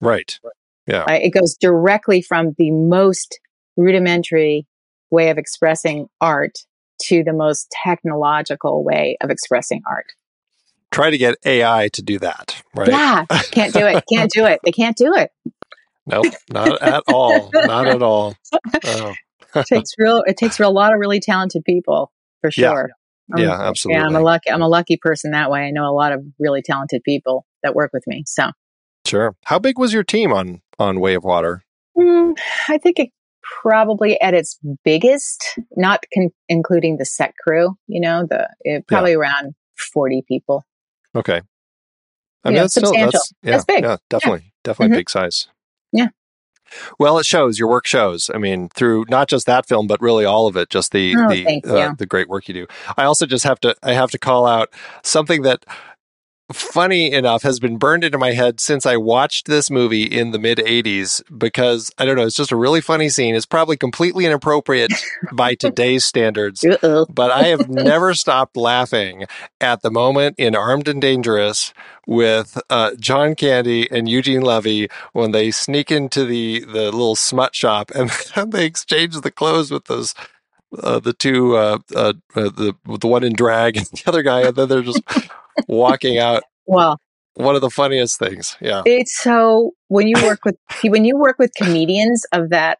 [0.00, 0.38] Right.
[0.86, 1.04] Yeah.
[1.04, 1.22] Right?
[1.22, 3.40] It goes directly from the most
[3.76, 4.66] rudimentary
[5.10, 6.58] way of expressing art
[7.02, 10.06] to the most technological way of expressing art.
[10.90, 12.62] Try to get AI to do that.
[12.74, 12.88] Right.
[12.88, 14.04] Yeah, can't do it.
[14.08, 14.60] Can't do it.
[14.64, 15.30] They can't do it.
[16.06, 16.26] Nope.
[16.52, 17.50] Not at all.
[17.54, 18.34] Not at all.
[18.84, 19.14] Oh.
[19.56, 20.22] It takes real.
[20.26, 22.70] It takes a lot of really talented people for Yeah.
[22.72, 22.90] sure.
[23.34, 24.00] Um, Yeah, absolutely.
[24.00, 24.50] Yeah, I'm a lucky.
[24.50, 25.60] I'm a lucky person that way.
[25.66, 28.24] I know a lot of really talented people that work with me.
[28.26, 28.50] So
[29.06, 29.36] Sure.
[29.44, 31.62] How big was your team on on Way of Water?
[31.96, 32.36] mm,
[32.68, 33.10] I think it
[33.62, 37.76] probably at its biggest, not con- including the set crew.
[37.86, 39.54] You know, the it, probably around
[39.92, 40.64] forty people.
[41.14, 41.40] Okay.
[42.44, 43.12] I You mean, know, that's still substantial.
[43.12, 43.84] that's yeah, That's big.
[43.84, 44.98] yeah, definitely, definitely Mhm.
[44.98, 45.48] big size.
[46.98, 47.58] Well, it shows.
[47.58, 48.30] Your work shows.
[48.34, 50.70] I mean, through not just that film, but really all of it.
[50.70, 52.66] Just the Oh, the uh, the great work you do.
[52.96, 54.70] I also just have to I have to call out
[55.02, 55.64] something that
[56.52, 60.38] funny enough has been burned into my head since I watched this movie in the
[60.38, 63.34] mid 80s because I don't know, it's just a really funny scene.
[63.34, 64.92] It's probably completely inappropriate
[65.32, 66.64] by today's standards,
[67.08, 69.24] but I have never stopped laughing
[69.60, 71.72] at the moment in Armed and Dangerous
[72.06, 77.54] with uh, John Candy and Eugene Levy when they sneak into the, the little smut
[77.54, 78.10] shop and
[78.52, 80.14] they exchange the clothes with those.
[80.82, 84.40] Uh, the two, uh, uh, uh, the the one in drag and the other guy,
[84.40, 85.00] and then they're just
[85.68, 86.42] walking out.
[86.66, 86.98] Well,
[87.34, 88.56] One of the funniest things.
[88.60, 88.82] Yeah.
[88.86, 92.78] it's so when you work with when you work with comedians of that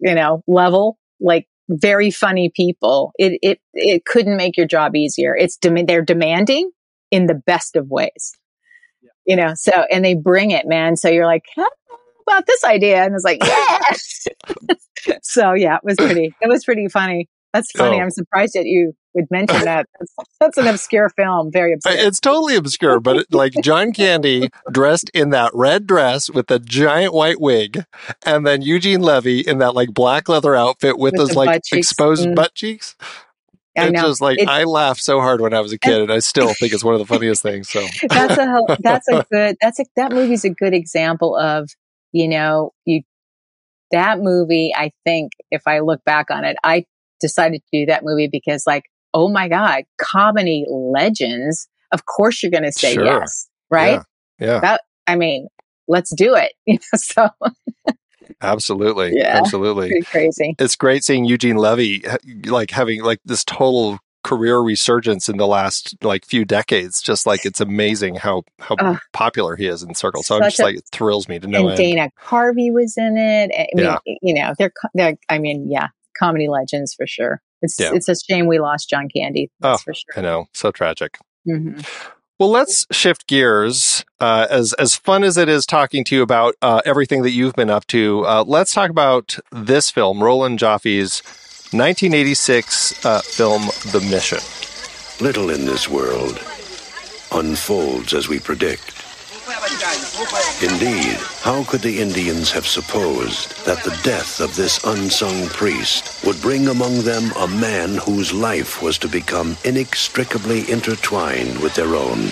[0.00, 5.36] you know level, like very funny people, it it it couldn't make your job easier.
[5.36, 6.70] It's dem- they're demanding
[7.10, 8.36] in the best of ways.
[9.26, 10.96] You know, so and they bring it, man.
[10.96, 11.68] So you're like, how
[12.26, 13.04] about this idea?
[13.04, 14.26] And it's like, yes.
[15.22, 16.34] so yeah, it was pretty.
[16.40, 17.28] It was pretty funny.
[17.52, 17.96] That's funny.
[17.98, 18.02] Oh.
[18.02, 19.86] I'm surprised that you would mention that.
[19.98, 21.50] That's, that's an obscure film.
[21.52, 21.96] Very obscure.
[21.98, 26.60] It's totally obscure, but it, like John Candy dressed in that red dress with a
[26.60, 27.84] giant white wig,
[28.24, 32.28] and then Eugene Levy in that like black leather outfit with, With those like exposed
[32.28, 32.34] Mm.
[32.36, 32.94] butt cheeks.
[33.78, 34.02] I it's know.
[34.02, 36.52] just like It- I laughed so hard when I was a kid, and I still
[36.54, 37.68] think it's one of the funniest things.
[37.68, 41.68] So that's a that's a good that's a that movie's a good example of
[42.12, 43.02] you know you
[43.92, 46.84] that movie i think if i look back on it i
[47.20, 52.50] decided to do that movie because like oh my god comedy legends of course you're
[52.50, 53.04] going to say Sure.
[53.04, 54.00] yes right
[54.38, 55.48] yeah, yeah, i mean
[55.88, 57.28] let's do it you know so
[58.42, 59.36] absolutely, Yeah.
[59.38, 60.02] absolutely.
[60.02, 62.02] crazy It's great seeing Eugene Levy
[62.46, 67.00] like having like this total career resurgence in the last like few decades.
[67.02, 68.98] Just like it's amazing how how Ugh.
[69.12, 70.26] popular he is in circles.
[70.26, 71.68] So I'm just a- like it thrills me to know.
[71.68, 73.98] and dana carvey was in it eh, i mean Yeah.
[74.22, 75.88] you know they're, they're i mean yeah
[76.18, 77.92] comedy legends for sure it's Yeah.
[77.94, 81.18] it's a shame we lost john candy that's Oh, for sure I know, so tragic.
[81.44, 81.80] hmm
[82.38, 84.02] Well, let's shift gears.
[84.18, 87.54] Uh, as as fun as it is talking to you about uh, everything that you've
[87.54, 91.20] been up to, uh, let's talk about this film, Roland Joffé's
[91.72, 94.38] 1986 uh, film, The Mission.
[95.22, 96.40] Little in this world
[97.30, 98.99] unfolds as we predict.
[100.62, 106.40] Indeed, how could the Indians have supposed that the death of this unsung priest would
[106.40, 112.30] bring among them a man whose life was to become inextricably intertwined with their own?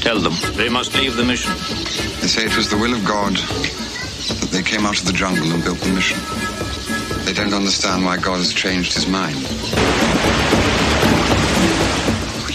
[0.00, 1.52] Tell them they must leave the mission.
[2.20, 5.52] They say it was the will of God that they came out of the jungle
[5.52, 6.18] and built the mission.
[7.24, 10.61] They don't understand why God has changed his mind.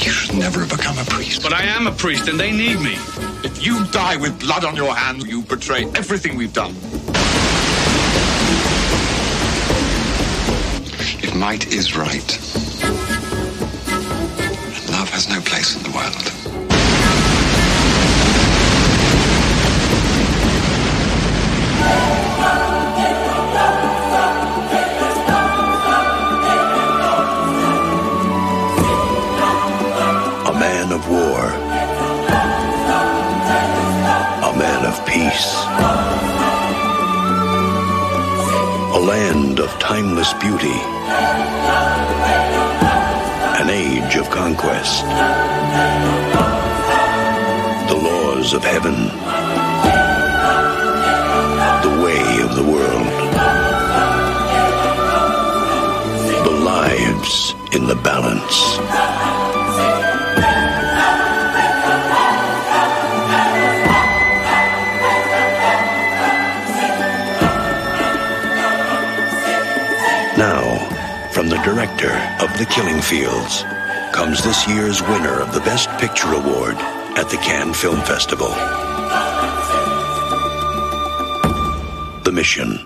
[0.08, 1.44] You should never have become a priest.
[1.44, 2.94] But I am a priest and they need me.
[3.44, 6.72] If you die with blood on your hands, you betray everything we've done.
[11.22, 12.40] If might is right,
[14.78, 16.67] and love has no place in the world.
[35.38, 35.54] Of peace.
[38.96, 40.80] A land of timeless beauty.
[43.62, 45.04] An age of conquest.
[47.90, 48.96] The laws of heaven.
[51.84, 53.08] The way of the world.
[56.46, 59.47] The lives in the balance.
[71.78, 72.14] Director
[72.44, 73.62] of The Killing Fields,
[74.12, 76.74] comes this year's winner of the Best Picture Award
[77.20, 78.48] at the Cannes Film Festival.
[82.24, 82.80] The Mission.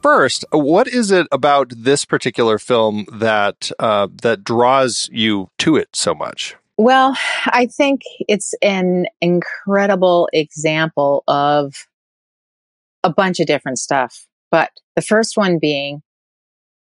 [0.00, 5.90] First, what is it about this particular film that uh, that draws you to it
[5.92, 6.56] so much?
[6.78, 11.74] Well, I think it's an incredible example of
[13.04, 14.26] a bunch of different stuff.
[14.50, 16.00] But the first one being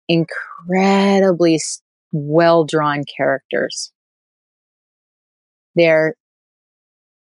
[0.07, 1.59] incredibly
[2.11, 3.91] well drawn characters.
[5.75, 6.15] They're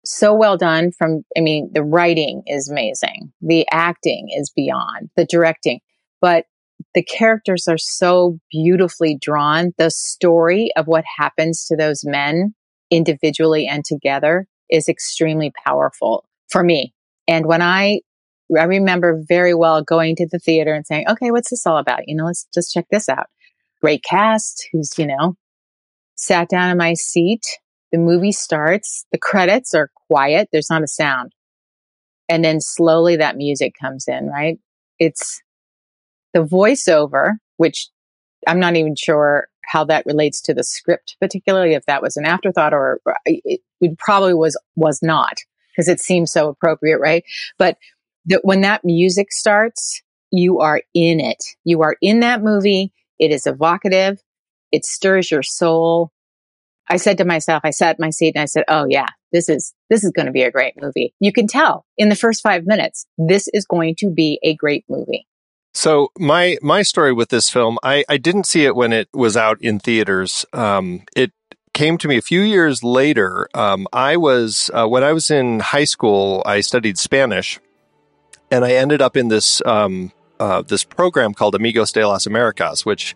[0.04, 3.32] so well done from, I mean, the writing is amazing.
[3.40, 5.80] The acting is beyond the directing,
[6.20, 6.44] but
[6.94, 9.72] the characters are so beautifully drawn.
[9.78, 12.54] The story of what happens to those men
[12.90, 16.94] individually and together is extremely powerful for me.
[17.26, 18.00] And when I,
[18.58, 22.06] I remember very well going to the theater and saying, okay, what's this all about?
[22.06, 23.26] You know, let's just check this out.
[23.80, 25.36] Great cast who's, you know,
[26.16, 27.42] sat down in my seat.
[27.92, 29.06] The movie starts.
[29.12, 30.48] The credits are quiet.
[30.52, 31.32] There's not a sound.
[32.28, 34.58] And then slowly that music comes in, right?
[34.98, 35.42] It's
[36.32, 37.88] the voiceover, which
[38.46, 42.26] I'm not even sure how that relates to the script, particularly if that was an
[42.26, 45.34] afterthought or uh, it, it probably was, was not
[45.74, 47.24] because it seems so appropriate, right?
[47.58, 47.78] But
[48.26, 51.42] the, when that music starts, you are in it.
[51.64, 52.92] You are in that movie.
[53.18, 54.20] It is evocative.
[54.72, 56.10] It stirs your soul.
[56.88, 59.48] I said to myself, I sat in my seat and I said, Oh yeah, this
[59.48, 61.14] is, this is going to be a great movie.
[61.20, 64.84] You can tell in the first five minutes, this is going to be a great
[64.88, 65.26] movie.
[65.74, 69.36] So my my story with this film, I, I didn't see it when it was
[69.36, 70.46] out in theaters.
[70.52, 71.32] Um, it
[71.72, 73.48] came to me a few years later.
[73.54, 77.58] Um, I was uh, when I was in high school, I studied Spanish,
[78.50, 82.84] and I ended up in this um, uh, this program called Amigos de las Americas,
[82.84, 83.14] which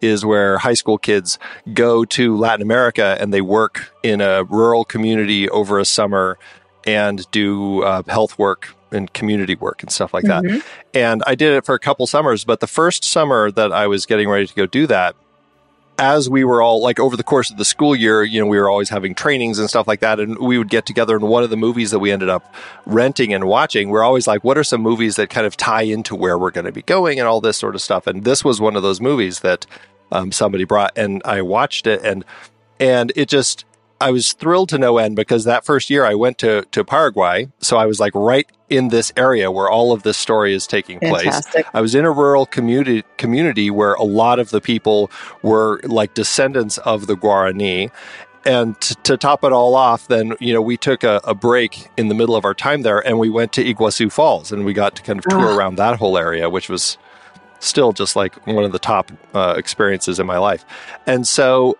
[0.00, 1.38] is where high school kids
[1.74, 6.38] go to Latin America and they work in a rural community over a summer
[6.86, 10.42] and do uh, health work and community work and stuff like that.
[10.42, 10.58] Mm-hmm.
[10.94, 14.06] And I did it for a couple summers, but the first summer that I was
[14.06, 15.14] getting ready to go do that,
[16.00, 18.58] as we were all like over the course of the school year, you know, we
[18.58, 20.18] were always having trainings and stuff like that.
[20.18, 21.14] And we would get together.
[21.14, 22.54] And one of the movies that we ended up
[22.86, 26.16] renting and watching, we're always like, what are some movies that kind of tie into
[26.16, 28.06] where we're going to be going and all this sort of stuff.
[28.06, 29.66] And this was one of those movies that
[30.10, 32.24] um, somebody brought and I watched it and,
[32.80, 33.66] and it just,
[34.00, 37.50] I was thrilled to no end because that first year I went to, to Paraguay.
[37.60, 41.00] So I was like right in this area where all of this story is taking
[41.00, 41.52] Fantastic.
[41.52, 41.64] place.
[41.74, 45.10] I was in a rural community community where a lot of the people
[45.42, 47.90] were like descendants of the Guarani.
[48.46, 51.88] And t- to top it all off, then you know we took a, a, break
[51.98, 54.72] in the middle of our time there, and we went to Iguazu Falls, and we
[54.72, 55.56] got to kind of tour Ah.
[55.58, 56.96] around that whole area, which was
[57.58, 60.64] still just like one of the top uh, experiences in my life.
[61.06, 61.76] And so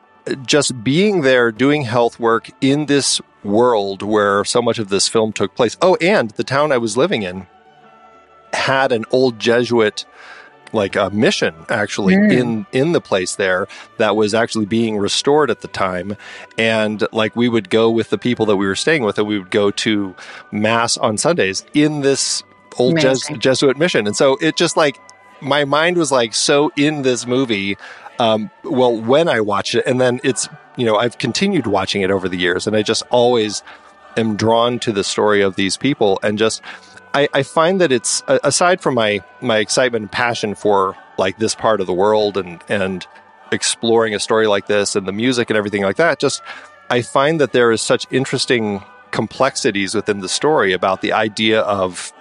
[0.47, 5.33] just being there doing health work in this world where so much of this film
[5.33, 5.77] took place.
[5.81, 7.47] Oh, and the town I was living in
[8.53, 10.05] had an old Jesuit
[10.73, 12.33] like a mission actually Mm.
[12.33, 13.67] in in the place there
[13.99, 16.17] that was actually being restored at the time
[16.57, 19.37] and like we would go with the people that we were staying with and we
[19.37, 20.15] would go to
[20.53, 22.45] mass on sundays in this
[22.79, 25.01] old Jes- jesuit mission and so it just like
[25.41, 27.77] my mind was like so in this movie
[28.21, 32.11] um, well when i watched it and then it's you know i've continued watching it
[32.11, 33.63] over the years and i just always
[34.17, 36.63] am drawn to the story of these people and just
[37.13, 41.55] I, I find that it's aside from my my excitement and passion for like this
[41.55, 43.07] part of the world and and
[43.51, 46.43] exploring a story like this and the music and everything like that just
[46.89, 52.13] i find that there is such interesting complexities within the story about the idea of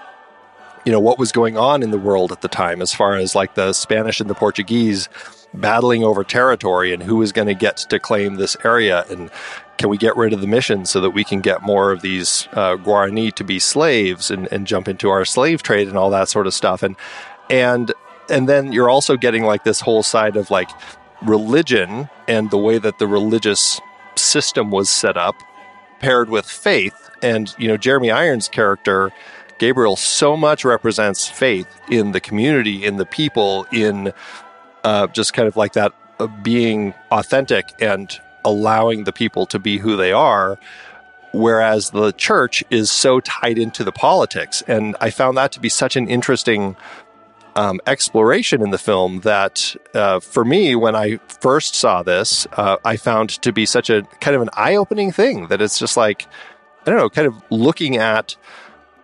[0.86, 3.36] you know what was going on in the world at the time as far as
[3.36, 5.08] like the spanish and the portuguese
[5.54, 9.32] battling over territory and who is going to get to claim this area and
[9.80, 12.48] can we get rid of the mission so that we can get more of these
[12.52, 16.28] uh, Guarani to be slaves and, and jump into our slave trade and all that
[16.28, 16.84] sort of stuff.
[16.84, 16.98] And
[17.50, 17.94] and
[18.30, 20.70] and then you're also getting like this whole side of like
[21.22, 23.80] religion and the way that the religious
[24.16, 25.36] system was set up
[26.00, 27.10] paired with faith.
[27.24, 29.14] And you know Jeremy Irons character
[29.60, 34.14] Gabriel so much represents faith in the community in the people in
[34.84, 39.78] uh, just kind of like that uh, being authentic and allowing the people to be
[39.78, 40.58] who they are.
[41.32, 44.64] Whereas the church is so tied into the politics.
[44.68, 46.76] And i found that to be such an interesting
[47.56, 52.78] um, exploration in the film that uh, for me when i first saw this uh,
[52.86, 56.28] i found to be such a kind of an eye-opening thing that it's just like
[56.82, 58.36] i don't know kind of looking at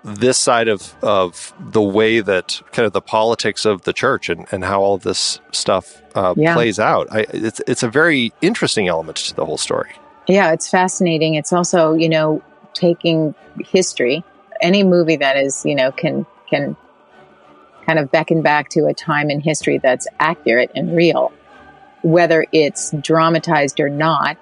[0.05, 4.45] this side of of the way that kind of the politics of the church and,
[4.51, 6.53] and how all this stuff uh, Yeah.
[6.53, 7.07] plays out.
[7.11, 9.91] I, it's it's a very interesting element to the whole story.
[10.27, 11.33] Yeah, it's fascinating.
[11.35, 12.41] It's also, you know,
[12.73, 14.23] taking history,
[14.61, 16.77] any movie that is, you know, can can
[17.87, 21.31] kind of beckon back to a time in history that's accurate and real,
[22.03, 24.37] whether it's dramatized or not,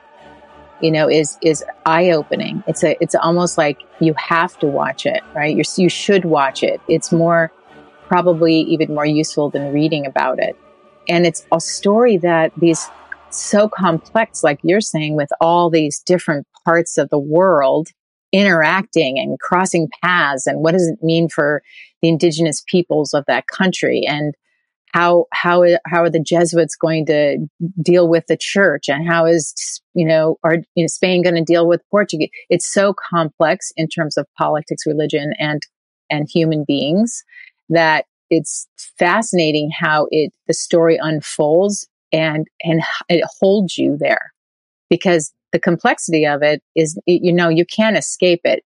[0.83, 2.61] you know, is is eye opening.
[2.67, 5.55] It's a it's almost like you have to watch it, right?
[5.55, 6.81] You're, you should watch it.
[6.89, 7.53] It's more
[8.07, 10.57] probably even more useful than reading about it.
[11.07, 12.85] And it's a story that these
[13.29, 17.87] so complex, like you're saying, with all these different parts of the world
[18.33, 21.63] interacting and crossing paths, and what does it mean for
[22.01, 24.35] the indigenous peoples of that country, and
[24.93, 27.47] how how how are the Jesuits going to
[27.81, 31.43] deal with the church, and how is you know are you know, Spain going to
[31.43, 32.29] deal with Portuguese?
[32.49, 35.61] It's so complex in terms of politics, religion, and
[36.09, 37.23] and human beings
[37.69, 38.67] that it's
[38.99, 44.31] fascinating how it the story unfolds and and it holds you there.
[44.89, 48.63] Because the complexity of it is you know you can't escape it.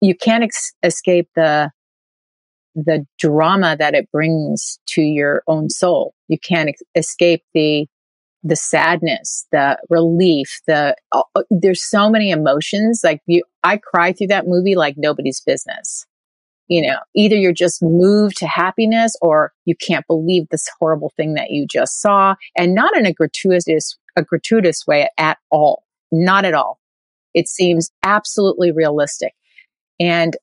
[0.00, 1.70] You can't ex- escape the
[2.74, 6.14] the drama that it brings to your own soul.
[6.28, 7.86] You can't ex- escape the
[8.42, 13.02] the sadness the relief the uh, there's so many emotions.
[13.04, 16.06] Like you i cry through that movie like nobody's business.
[16.68, 21.34] You know either you're just moved to happiness or you can't believe this horrible thing
[21.34, 25.84] that you just saw and not in a gratuitous a gratuitous way at all.
[26.12, 26.78] Not at all.
[27.34, 29.34] It seems absolutely realistic.
[30.00, 30.36] And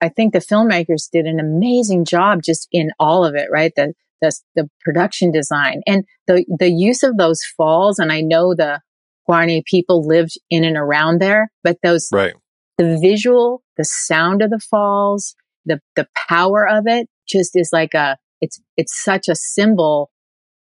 [0.00, 3.72] i think the filmmakers did an amazing job just in all of it right?
[3.76, 8.54] The the, the production design and the the use of those falls and i know
[8.54, 8.80] the
[9.28, 12.34] guarani people lived in and around there but those Right.
[12.78, 15.36] the visual the sound of the falls
[15.66, 20.10] the the power of it just is like a it's it's such a symbol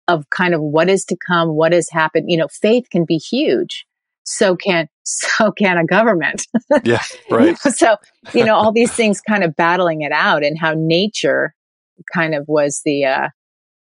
[0.07, 2.25] of kind of what is to come what has happened.
[2.30, 3.86] You know faith can be huge.
[4.23, 6.45] So can so can a government.
[6.84, 7.01] Yeah.
[7.30, 7.58] Right.
[7.58, 7.97] so
[8.34, 11.53] you know all these things kind of battling it out and how nature
[12.14, 13.30] kind of was the uh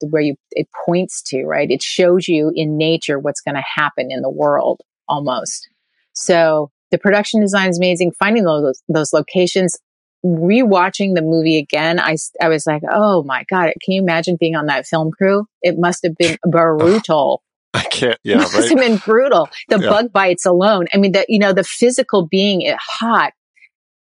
[0.10, 1.70] where you it points to right?
[1.70, 5.68] It shows you in nature what's going to happen in the world almost.
[6.14, 8.12] So the production design is amazing.
[8.20, 9.78] Finding those those locations
[10.26, 14.56] rewatching the movie again I, I was like oh my god can you imagine being
[14.56, 15.46] on that film crew?
[15.62, 17.44] It must have been brutal
[17.84, 18.20] I can't.
[18.24, 18.38] Yeah.
[18.38, 18.78] must have Right.
[18.78, 19.50] been brutal.
[19.70, 19.90] The Yeah.
[19.90, 20.88] bug bites alone.
[20.94, 23.34] I mean, that you know, the physical being it hot,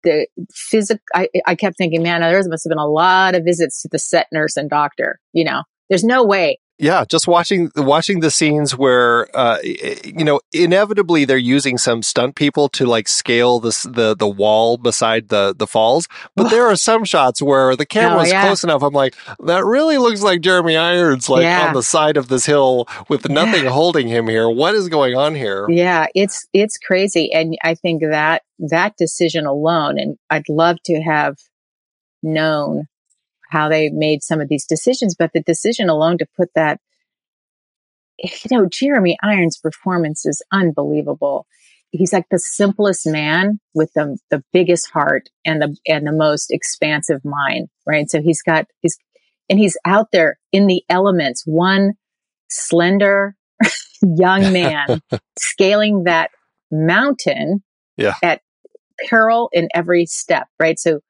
[0.04, 1.02] the physical.
[1.14, 4.00] I, I kept thinking, man, there must have been a lot of visits to the
[4.00, 5.20] set nurse and doctor.
[5.34, 6.60] You know, there's no way.
[6.82, 7.06] Yeah.
[7.08, 12.68] Just watching watching the scenes where uh, you know inevitably they're using some stunt people
[12.70, 17.04] to like scale this the the wall beside the the falls, but there are some
[17.06, 18.44] shots where the camera Oh, is yeah.
[18.46, 18.82] close enough.
[18.84, 19.16] I'm like,
[19.46, 21.68] that really looks like Jeremy Irons, like Yeah.
[21.68, 24.50] on the side of this hill with nothing holding him here.
[24.50, 25.68] What is going on here?
[25.70, 31.02] Yeah, it's it's crazy, and I think that that decision alone, and I'd love to
[31.02, 31.36] have
[32.24, 32.86] known
[33.52, 36.80] how they made some of these decisions, but the decision alone to put that,
[38.18, 41.46] you know, Jeremy Irons' performance is unbelievable.
[41.92, 46.52] He's like the simplest man with the the biggest heart and the and the most
[46.52, 48.10] expansive mind, right?
[48.10, 48.98] So he's got he's
[49.50, 51.94] and he's out there in the elements, one
[52.50, 53.36] slender
[54.02, 55.02] young man
[55.40, 56.32] scaling that
[56.72, 57.62] mountain
[57.98, 58.16] Yeah.
[58.24, 58.42] at
[59.10, 60.80] peril in every step, right?
[60.80, 61.02] So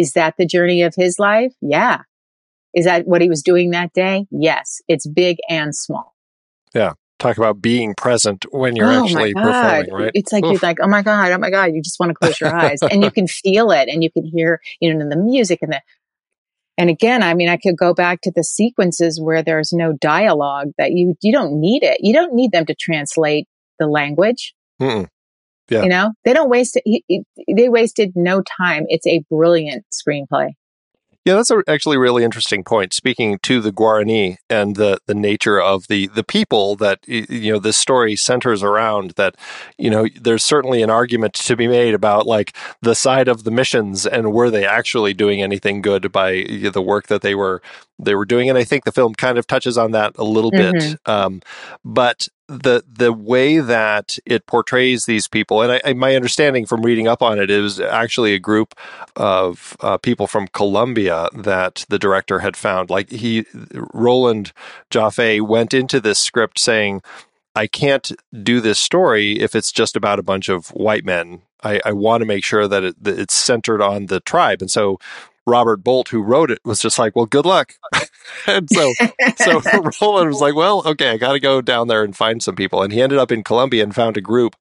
[0.00, 1.52] is that the journey of his life?
[1.60, 2.02] Yeah.
[2.74, 4.26] Is that what he was doing that day?
[4.30, 4.80] Yes.
[4.88, 6.14] It's big and small.
[6.74, 6.94] Yeah.
[7.18, 10.10] Talk about being present when you're oh actually performing, right?
[10.14, 10.52] It's like, Oof.
[10.52, 11.74] you're like, oh my God, oh my God.
[11.74, 14.24] You just want to close your eyes and you can feel it and you can
[14.24, 15.82] hear, you know, the music and the,
[16.78, 20.68] and again, I mean, I could go back to the sequences where there's no dialogue
[20.78, 21.98] that you, you don't need it.
[22.00, 23.46] You don't need them to translate
[23.78, 24.54] the language.
[24.80, 25.08] Mm-mm.
[25.70, 25.82] Yeah.
[25.82, 28.84] You know, they don't waste he- he- They wasted no time.
[28.88, 30.50] It's a brilliant screenplay.
[31.26, 32.94] Yeah, that's a actually really interesting point.
[32.94, 37.58] Speaking to the Guarani and the the nature of the the people that you know
[37.58, 39.10] this story centers around.
[39.16, 39.36] That
[39.76, 43.50] you know, there's certainly an argument to be made about like the side of the
[43.50, 47.60] missions and were they actually doing anything good by y- the work that they were
[47.98, 48.48] they were doing.
[48.48, 50.74] And I think the film kind of touches on that a little bit.
[50.74, 50.96] Mhm.
[51.04, 51.42] Um,
[51.84, 56.82] but the the way that it portrays these people, and I, I, my understanding from
[56.82, 58.74] reading up on it, was actually a group
[59.14, 62.90] of uh, people from Colombia that the director had found.
[62.90, 63.46] Like he,
[63.94, 64.52] Roland
[64.90, 67.02] Joffé went into this script saying,
[67.54, 68.10] "I can't
[68.42, 71.42] do this story if it's just about a bunch of white men.
[71.62, 74.70] I, I want to make sure that, it, that it's centered on the tribe." And
[74.70, 74.98] so.
[75.46, 77.72] Robert Bolt, who wrote it, was just like, "Well, good luck."
[78.46, 78.92] And so,
[79.36, 79.60] so
[80.00, 82.82] Roland was like, "Well, okay, I got to go down there and find some people."
[82.82, 84.56] And he ended up in Colombia and found a group,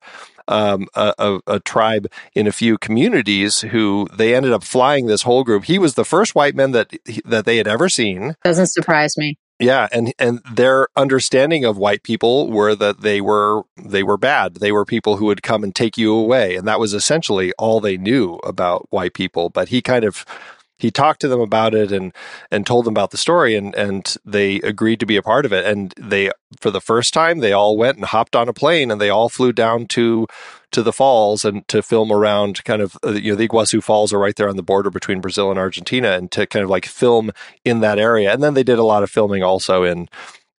[0.47, 5.23] um, a, a, a tribe in a few communities who they ended up flying this
[5.23, 5.65] whole group.
[5.65, 6.91] He was the first white man that
[7.25, 8.35] that they had ever seen.
[8.43, 9.37] Doesn't surprise me.
[9.59, 14.55] Yeah, and and their understanding of white people were that they were they were bad.
[14.55, 17.81] They were people who would come and take you away, and that was essentially all
[17.81, 19.49] they knew about white people.
[19.49, 20.25] But he kind of
[20.79, 22.13] he talked to them about it and
[22.49, 25.53] and told them about the story and and they agreed to be a part of
[25.53, 25.65] it.
[25.65, 28.99] And they for the first time they all went and hopped on a plane and
[28.99, 30.25] they all flew down to
[30.71, 34.13] to the falls and to film around kind of uh, you know the Iguazu Falls
[34.13, 36.85] are right there on the border between Brazil and Argentina and to kind of like
[36.85, 37.31] film
[37.65, 38.33] in that area.
[38.33, 40.07] And then they did a lot of filming also in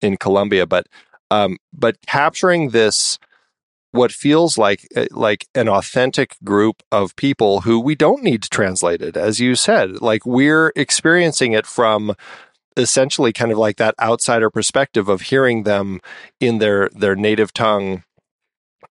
[0.02, 0.66] in Colombia.
[0.66, 0.86] But
[1.30, 3.18] um but capturing this
[3.92, 8.48] what feels like uh, like an authentic group of people who we don't need to
[8.48, 10.00] translate it as you said.
[10.00, 12.14] Like we're experiencing it from
[12.76, 16.00] essentially kind of like that outsider perspective of hearing them
[16.38, 18.04] in their their native tongue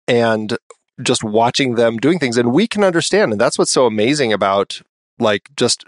[0.07, 0.57] and
[1.01, 2.37] just watching them doing things.
[2.37, 4.81] And we can understand and that's what's so amazing about
[5.21, 5.85] like just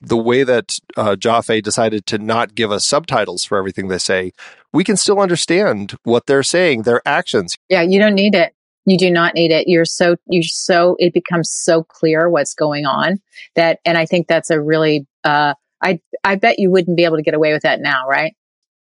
[0.00, 4.32] the way that uh, Joffé decided to not give us subtitles for everything they say,
[4.72, 7.56] we can still understand what they're saying, their actions.
[7.68, 8.54] Yeah, you don't need it.
[8.86, 9.68] You do not need it.
[9.68, 13.20] You're so you're so it becomes so clear what's going on
[13.54, 17.16] that and I think that's a really uh I I bet you wouldn't be able
[17.16, 18.34] to get away with that now, right?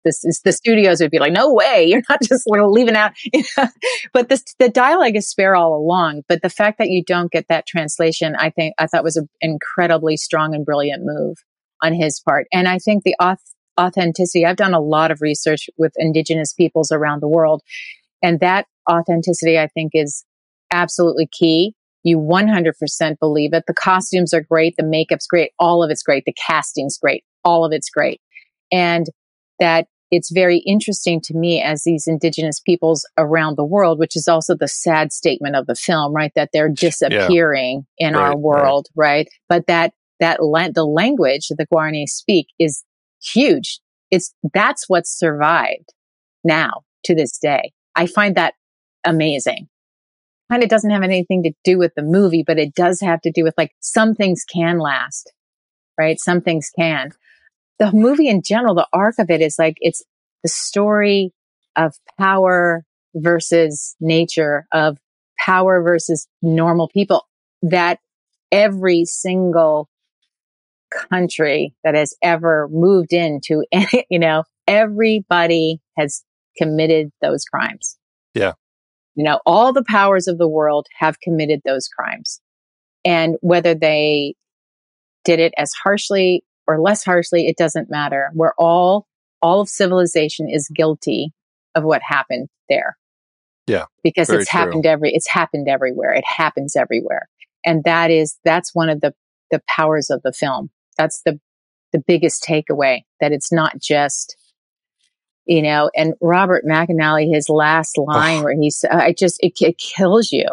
[0.05, 3.13] This is the studios would be like, no way, you're not just leaving out.
[4.13, 6.23] but this the dialogue is spare all along.
[6.29, 9.29] But the fact that you don't get that translation, I think I thought was an
[9.41, 11.37] incredibly strong and brilliant move
[11.83, 12.47] on his part.
[12.53, 13.39] And I think the auth-
[13.81, 14.45] authenticity.
[14.45, 17.63] I've done a lot of research with indigenous peoples around the world,
[18.23, 20.25] and that authenticity, I think, is
[20.71, 21.75] absolutely key.
[22.03, 23.65] You 100% believe it.
[23.67, 24.75] The costumes are great.
[24.77, 25.53] The makeup's great.
[25.59, 26.25] All of it's great.
[26.25, 27.25] The casting's great.
[27.45, 28.21] All of it's great.
[28.73, 29.07] And
[29.61, 34.27] that it's very interesting to me as these indigenous peoples around the world, which is
[34.27, 36.33] also the sad statement of the film, right?
[36.35, 38.09] That they're disappearing yeah.
[38.09, 39.07] in right, our world, right.
[39.07, 39.29] right?
[39.49, 42.85] But that, that la- the language that the Guarani speak is
[43.23, 43.81] huge.
[44.11, 45.95] It's, that's what's survived
[46.43, 47.73] now to this day.
[47.95, 48.55] I find that
[49.05, 49.69] amazing.
[50.51, 53.31] Kind of doesn't have anything to do with the movie, but it does have to
[53.31, 55.33] do with like some things can last,
[55.97, 56.19] right?
[56.19, 57.13] Some things can.
[57.81, 60.03] The movie in general, the arc of it is like it's
[60.43, 61.33] the story
[61.77, 64.99] of power versus nature, of
[65.39, 67.27] power versus normal people
[67.63, 67.99] that
[68.53, 69.89] every single
[70.91, 73.65] country that has ever moved into,
[74.11, 76.23] you know, everybody has
[76.57, 77.97] committed those crimes.
[78.35, 78.53] Yeah.
[79.15, 82.41] You know, all the powers of the world have committed those crimes.
[83.05, 84.35] And whether they
[85.25, 88.31] did it as harshly or less harshly, it doesn't matter.
[88.35, 89.07] We're all,
[89.43, 91.33] all of civilization is guilty
[91.75, 92.97] of what happened there.
[93.67, 93.87] Yeah.
[94.03, 94.59] Because it's true.
[94.59, 96.13] happened every, it's happened everywhere.
[96.13, 97.29] It happens everywhere.
[97.65, 99.15] And that is, that's one of the,
[99.51, 100.71] the powers of the film.
[100.97, 101.39] That's the,
[101.93, 104.37] the biggest takeaway that it's not just,
[105.47, 109.79] you know, and Robert McAnally, his last line where he's, uh, I just, it, it
[109.79, 110.47] kills you,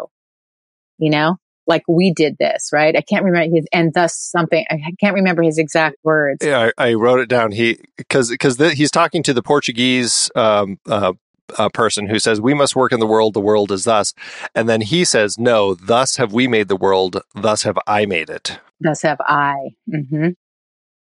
[0.98, 1.36] you know,
[1.68, 2.96] like we did this, right?
[2.96, 6.44] I can't remember his, and thus something, I can't remember his exact words.
[6.44, 7.52] Yeah, I, I wrote it down.
[7.52, 11.12] He because because he's talking to the Portuguese um, uh,
[11.58, 13.34] uh, person who says we must work in the world.
[13.34, 14.14] The world is thus,
[14.54, 17.20] and then he says, "No, thus have we made the world.
[17.34, 18.58] Thus have I made it.
[18.80, 20.28] Thus have I." hmm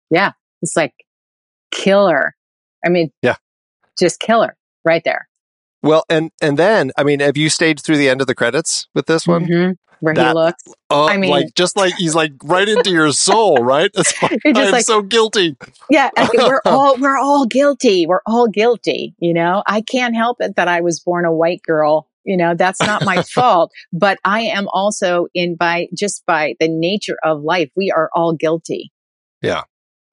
[0.09, 0.93] Yeah, it's like
[1.71, 2.35] killer.
[2.83, 3.35] I mean, Yeah.
[3.97, 5.27] just killer right there.
[5.85, 8.87] Well, and and then I mean, have you stayed through the end of the credits
[8.93, 9.45] with this one?
[9.45, 9.75] Mhm.
[10.01, 13.11] Where he That- looks, Oh, I mean- like just like he's like right into your
[13.13, 13.89] soul, right?
[13.93, 15.55] It's like, just I'm like- so guilty.
[15.89, 18.05] yeah, we're all we're all guilty.
[18.05, 19.15] We're all guilty.
[19.19, 22.07] You know, I can't help it that I was born a white girl.
[22.25, 23.71] You know, that's not my fault.
[23.93, 28.33] But I am also in by just by the nature of life, we are all
[28.33, 28.91] guilty.
[29.41, 29.61] Yeah.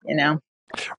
[0.05, 0.39] You know,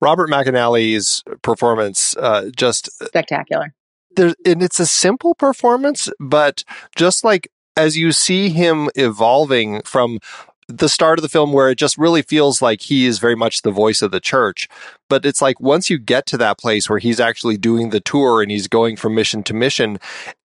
[0.02, 3.74] Robert McAnally's performance uh, just spectacular.
[4.16, 6.64] There and it's a simple performance but
[6.95, 10.20] just like as you see him evolving from
[10.68, 13.61] the start of the film where it just really feels like he is very much
[13.61, 14.68] the voice of the church
[15.09, 18.41] but it's like once you get to that place where he's actually doing the tour
[18.41, 19.99] and he's going from mission to mission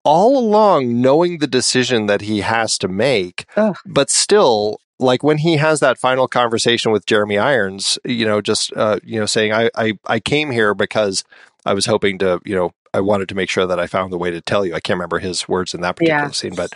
[0.03, 3.77] all along knowing the decision that he has to make Ugh.
[3.85, 8.71] but still like when he has that final conversation with Jeremy Irons, you know, just
[8.77, 11.23] uh, you know, saying I, I I came here because
[11.65, 14.17] I was hoping to, you know, I wanted to make sure that I found the
[14.17, 14.73] way to tell you.
[14.75, 16.31] I can't remember his words in that particular Yeah.
[16.31, 16.73] scene, but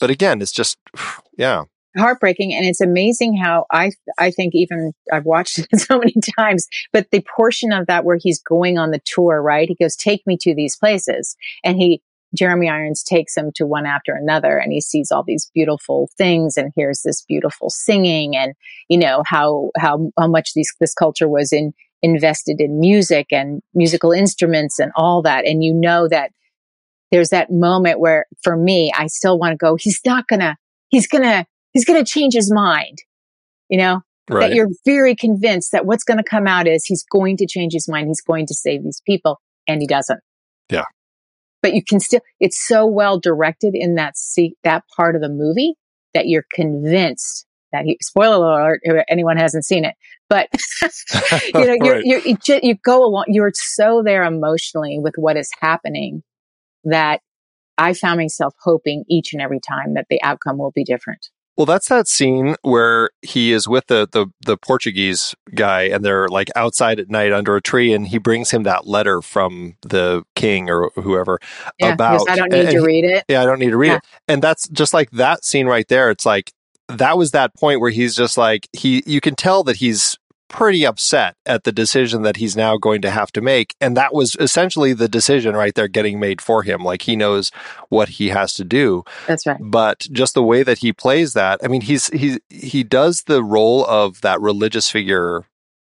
[0.00, 0.78] but again, it's just
[1.38, 1.64] yeah.
[1.96, 6.68] heartbreaking and it's amazing how i i think even i've watched it so many times
[6.92, 10.22] but the portion of that where he's going on the tour right he goes take
[10.26, 12.00] me to these places and he
[12.34, 16.56] jeremy irons takes him to one after another and he sees all these beautiful things
[16.56, 18.52] and hears this beautiful singing and
[18.88, 21.72] you know how how how much these this culture was in
[22.02, 25.46] invested in music and musical instruments and all that.
[25.46, 26.30] And you know that
[27.10, 30.56] there's that moment where for me i still want to go he's not gonna
[30.88, 32.98] he's gonna he's gonna change his mind
[33.68, 34.00] you know?
[34.30, 37.72] That you're very convinced that what's going to come out is he's going to change
[37.72, 40.20] his mind he's going to save these people and he doesn't.
[40.70, 40.84] Yeah.
[41.62, 45.30] but you can still it's so well directed in that se- that part of the
[45.30, 45.74] movie
[46.12, 49.94] that you're convinced that he spoiler alert if anyone hasn't seen it
[50.28, 50.48] but
[51.54, 52.04] you know you're, Right.
[52.04, 56.22] you're, you, you go along you're so there emotionally with what is happening
[56.84, 57.20] that
[57.76, 61.66] i found myself hoping each and every time that the outcome will be different Well,
[61.66, 66.50] that's that scene where he is with the, the the Portuguese guy, and they're like
[66.54, 70.70] outside at night under a tree, and he brings him that letter from the king
[70.70, 71.40] or whoever
[71.80, 72.28] yeah about.
[72.30, 73.96] i don't need and to read it Yeah, I don't need to read Yeah.
[73.96, 74.04] it.
[74.28, 76.10] And that's just like that scene right there.
[76.10, 76.52] It's like
[76.88, 80.16] that was that point where he's just like he you can tell that he's
[80.48, 83.74] pretty upset at the decision that he's now going to have to make.
[83.80, 86.82] And that was essentially the decision right there getting made for him.
[86.82, 87.50] Like he knows
[87.90, 89.04] what he has to do.
[89.26, 89.58] That's right.
[89.60, 93.42] But just the way that he plays that i mean he's he he does the
[93.42, 95.44] role of that religious figure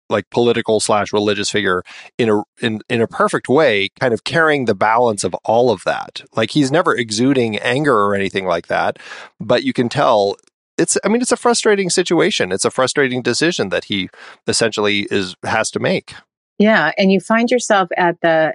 [0.10, 1.84] like political slash religious figure
[2.18, 5.84] in a in in a perfect way kind of carrying the balance of all of
[5.84, 6.24] that.
[6.36, 8.98] Like he's never exuding anger or anything like that
[9.40, 10.38] but you can tell
[10.78, 14.10] it's i mean it's a frustrating situation it's a frustrating decision that he
[14.48, 16.14] essentially is has to make
[16.60, 18.54] Yeah, and you find yourself at the,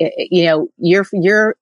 [0.00, 1.56] i- i- you know, you're you're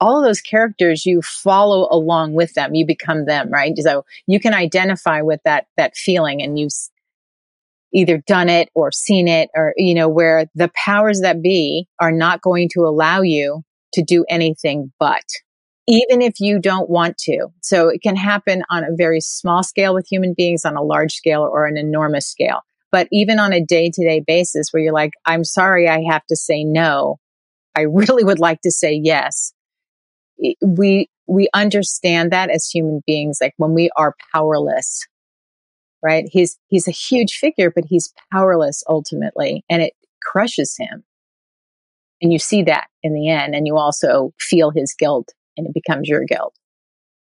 [0.00, 1.04] all of those characters.
[1.06, 2.74] You follow along with them.
[2.74, 3.76] You become them, right?
[3.78, 6.72] So you can identify with that that feeling, and you've
[7.92, 12.12] either done it or seen it, or you know, where the powers that be are
[12.12, 13.62] not going to allow you
[13.94, 15.24] to do anything but.
[15.90, 17.48] Even if you don't want to.
[17.62, 21.12] So it can happen on a very small scale with human beings, on a large
[21.14, 22.60] scale or an enormous scale
[22.90, 26.24] but even on a day to day basis where you're like, I'm sorry, I have
[26.26, 27.18] to say no.
[27.76, 29.52] I really would like to say yes.
[30.62, 35.06] We, we understand that as human beings, like when we are powerless,
[36.02, 36.24] right?
[36.30, 41.04] He's, he's a huge figure, but he's powerless ultimately and it crushes him.
[42.20, 45.28] And you see that in the end and you also feel his guilt
[45.58, 46.54] and it becomes your guilt.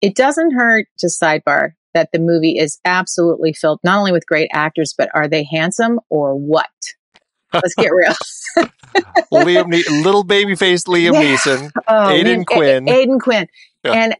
[0.00, 4.48] It doesn't hurt, to sidebar, that the movie is absolutely filled not only with great
[4.52, 6.70] actors, but are they handsome or what?
[7.52, 8.14] Let's get real.
[9.32, 11.22] liam ne- little baby faced liam Yeah.
[11.36, 12.88] neeson Oh, Aidan man, A- Quinn.
[12.88, 13.46] Aidan Quinn.
[13.84, 13.92] Yeah.
[13.92, 14.16] And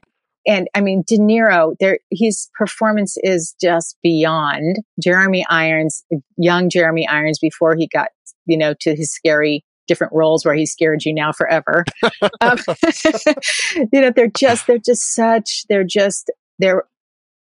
[0.46, 6.04] and I mean De Niro, there his performance is just beyond Jeremy Irons,
[6.36, 8.08] young Jeremy Irons before he got,
[8.46, 11.84] you know, to his scary different roles where he scared you now forever.
[12.40, 12.58] um,
[13.92, 16.84] you know, they're just they're just such they're just they're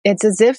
[0.05, 0.59] it's as if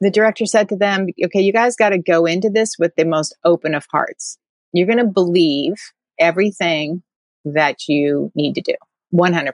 [0.00, 3.04] the director said to them, okay, you guys got to go into this with the
[3.04, 4.38] most open of hearts.
[4.72, 5.74] You're going to believe
[6.18, 7.02] everything
[7.44, 8.74] that you need to do
[9.14, 9.52] 100%,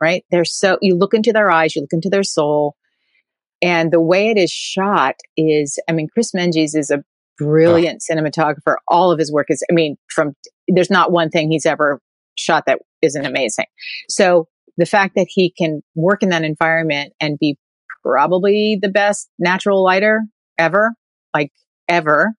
[0.00, 0.24] right?
[0.30, 2.76] They're so, you look into their eyes, you look into their soul.
[3.62, 7.04] And the way it is shot is, I mean, Chris Menges is a
[7.40, 8.14] brilliant oh.
[8.14, 8.76] cinematographer.
[8.86, 10.34] All of his work is, I mean, from,
[10.68, 12.00] there's not one thing he's ever
[12.36, 13.66] shot that isn't amazing.
[14.08, 17.58] So the fact that he can work in that environment and be
[18.02, 20.22] probably the best natural lighter
[20.58, 20.92] ever,
[21.34, 21.50] like
[21.88, 22.32] ever,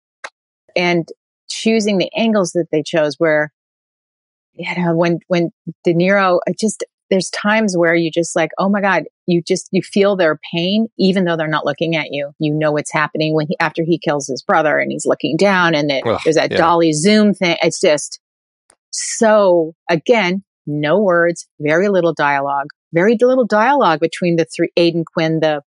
[0.75, 1.07] and
[1.49, 3.51] choosing the angles that they chose where,
[4.53, 5.51] you know, when, when
[5.83, 9.67] De Niro, I just, there's times where you just like, oh my God, you just,
[9.71, 12.31] you feel their pain, even though they're not looking at you.
[12.39, 15.75] You know what's happening when he, after he kills his brother and he's looking down
[15.75, 16.57] and it, there's that yeah.
[16.57, 17.57] dolly zoom thing.
[17.61, 18.19] It's just
[18.91, 25.41] so, again, no words, very little dialogue, very little dialogue between the three, Aidan Quinn,
[25.41, 25.61] the,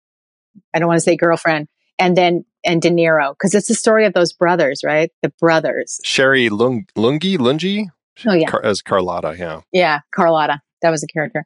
[0.74, 1.68] I don't want to say girlfriend,
[1.98, 5.10] and then, and De Niro, because it's the story of those brothers, right?
[5.22, 6.00] The brothers.
[6.04, 7.88] Cherie Lung, Lunghi, Lunghi?
[8.26, 8.48] Oh, yeah.
[8.48, 9.60] Car- as Carlotta, yeah.
[9.72, 10.62] Yeah, Carlotta.
[10.84, 11.44] That was a character.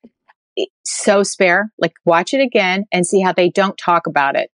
[0.85, 1.73] so spare.
[1.79, 4.51] Like, watch it again and see how they don't talk about it.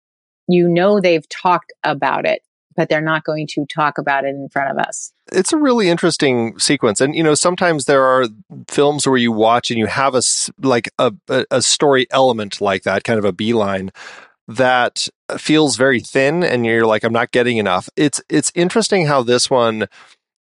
[0.48, 2.44] You know, they've talked about it
[2.76, 5.14] but they're not going to talk about it in front of us.
[5.32, 7.02] It's a really interesting sequence.
[7.02, 8.28] And, you know, sometimes there are
[8.68, 10.22] films where you watch and you have a,
[10.62, 11.14] like a,
[11.50, 13.92] a story element like that, kind of a beeline
[14.48, 15.08] that
[15.38, 17.90] feels very thin and you're like, I'm not getting enough.
[17.96, 19.88] It's, it's interesting how this one,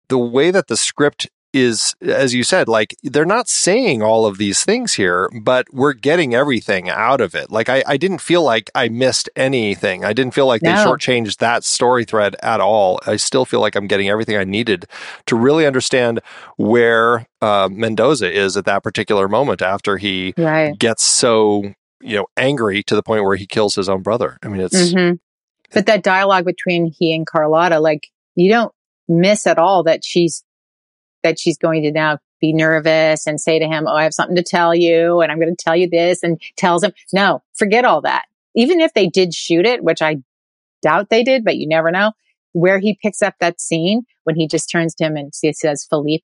[0.09, 4.39] the way that the script is, as you said, like they're not saying all of
[4.39, 7.51] these things here, but we're getting everything out of it.
[7.51, 10.05] Like I, I didn't feel like I missed anything.
[10.05, 10.71] I didn't feel like no.
[10.71, 13.01] they shortchanged that story thread at all.
[13.07, 14.87] I still feel like I'm getting everything I needed
[15.27, 16.21] to really understand
[16.57, 20.79] where uh, Mendoza is at that particular moment after he right.
[20.79, 24.39] gets so you know angry to the point where he kills his own brother.
[24.43, 24.93] I mean, it's.
[24.93, 25.17] Mm-hmm.
[25.73, 28.73] But that dialogue between he and Carlotta, like you don't
[29.07, 30.45] miss at all that she's
[31.23, 34.37] that she's going to now be nervous and say to him, Oh, I have something
[34.37, 37.85] to tell you and I'm going to tell you this and tells him, no, forget
[37.85, 38.27] all that.
[38.55, 40.17] Even if they did shoot it, which I
[40.83, 42.13] doubt they did, but you never know
[42.53, 46.23] where he picks up that scene when he just turns to him and says, Felipe,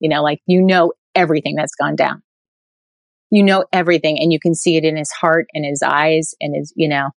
[0.00, 2.22] you know, like you know everything that's gone down.
[3.30, 6.54] You know everything and you can see it in his heart and his eyes and
[6.54, 7.10] his, you know,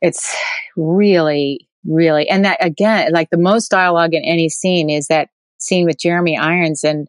[0.00, 0.34] it's
[0.76, 5.28] really, really, and that again, like the most dialogue in any scene is that
[5.62, 7.08] scene with Jeremy Irons and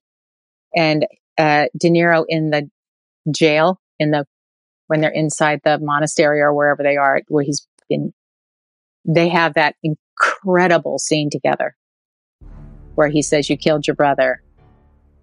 [0.76, 1.06] and
[1.38, 2.70] uh, De Niro in the
[3.32, 4.26] jail in the
[4.88, 8.14] when they're inside the monastery or wherever they are, where he's been.
[9.06, 11.76] They have that incredible scene together
[12.95, 14.41] where he says, "You killed your brother."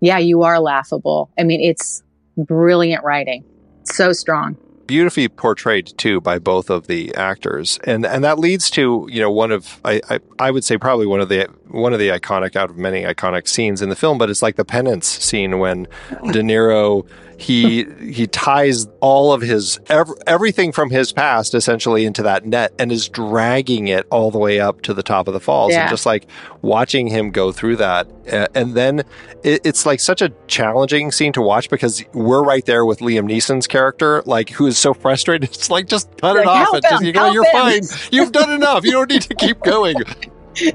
[0.00, 1.30] Yeah, you are laughable.
[1.38, 2.02] I mean, it's
[2.36, 3.44] brilliant writing,
[3.84, 4.56] so strong
[4.90, 9.30] beautifully portrayed too by both of the actors, and and that leads to you know
[9.30, 12.56] one of I, I, I would say probably one of the one of the iconic
[12.56, 15.84] out of many iconic scenes in the film, but it's like the penance scene when
[16.32, 17.06] De Niro
[17.40, 22.72] he he ties all of his ev- everything from his past essentially into that net
[22.78, 25.82] and is dragging it all the way up to the top of the falls yeah.
[25.82, 26.26] and just like
[26.60, 28.06] watching him go through that.
[28.30, 29.00] Uh, and then
[29.42, 33.26] it, it's like such a challenging scene to watch because we're right there with Liam
[33.26, 35.50] Neeson's character like who is so frustrated.
[35.60, 37.52] It's like just cut like, it off and just, you know, you're him.
[37.52, 37.82] fine.
[38.12, 38.84] You've done enough.
[38.84, 39.96] You don't need to keep going.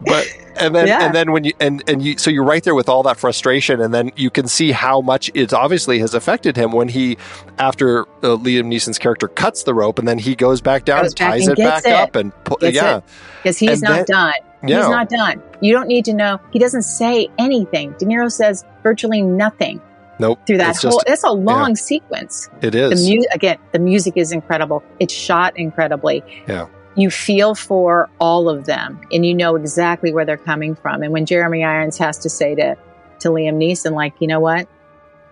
[0.05, 0.25] But
[0.57, 1.05] and then yeah.
[1.05, 3.81] and then when you and and you so you're right there with all that frustration
[3.81, 7.17] and then you can see how much it obviously has affected him when he
[7.57, 11.11] after uh, Liam Neeson's character cuts the rope and then he goes back down goes
[11.11, 11.91] and ties it back it.
[11.91, 13.01] up and pu- yeah
[13.41, 14.33] because he's and not then, done
[14.67, 14.77] yeah.
[14.77, 18.65] he's not done you don't need to know he doesn't say anything De Niro says
[18.83, 19.81] virtually nothing
[20.17, 20.39] Nope.
[20.47, 21.75] Through that whole, just, it's a long yeah.
[21.75, 22.49] sequence.
[22.61, 23.05] It is.
[23.05, 24.81] The mu- again, the music is incredible.
[24.97, 26.23] It's shot incredibly.
[26.47, 31.03] Yeah you feel for all of them and you know exactly where they're coming from.
[31.03, 32.77] And when Jeremy Irons has to say to,
[33.19, 34.67] to Liam Neeson, like, you know what?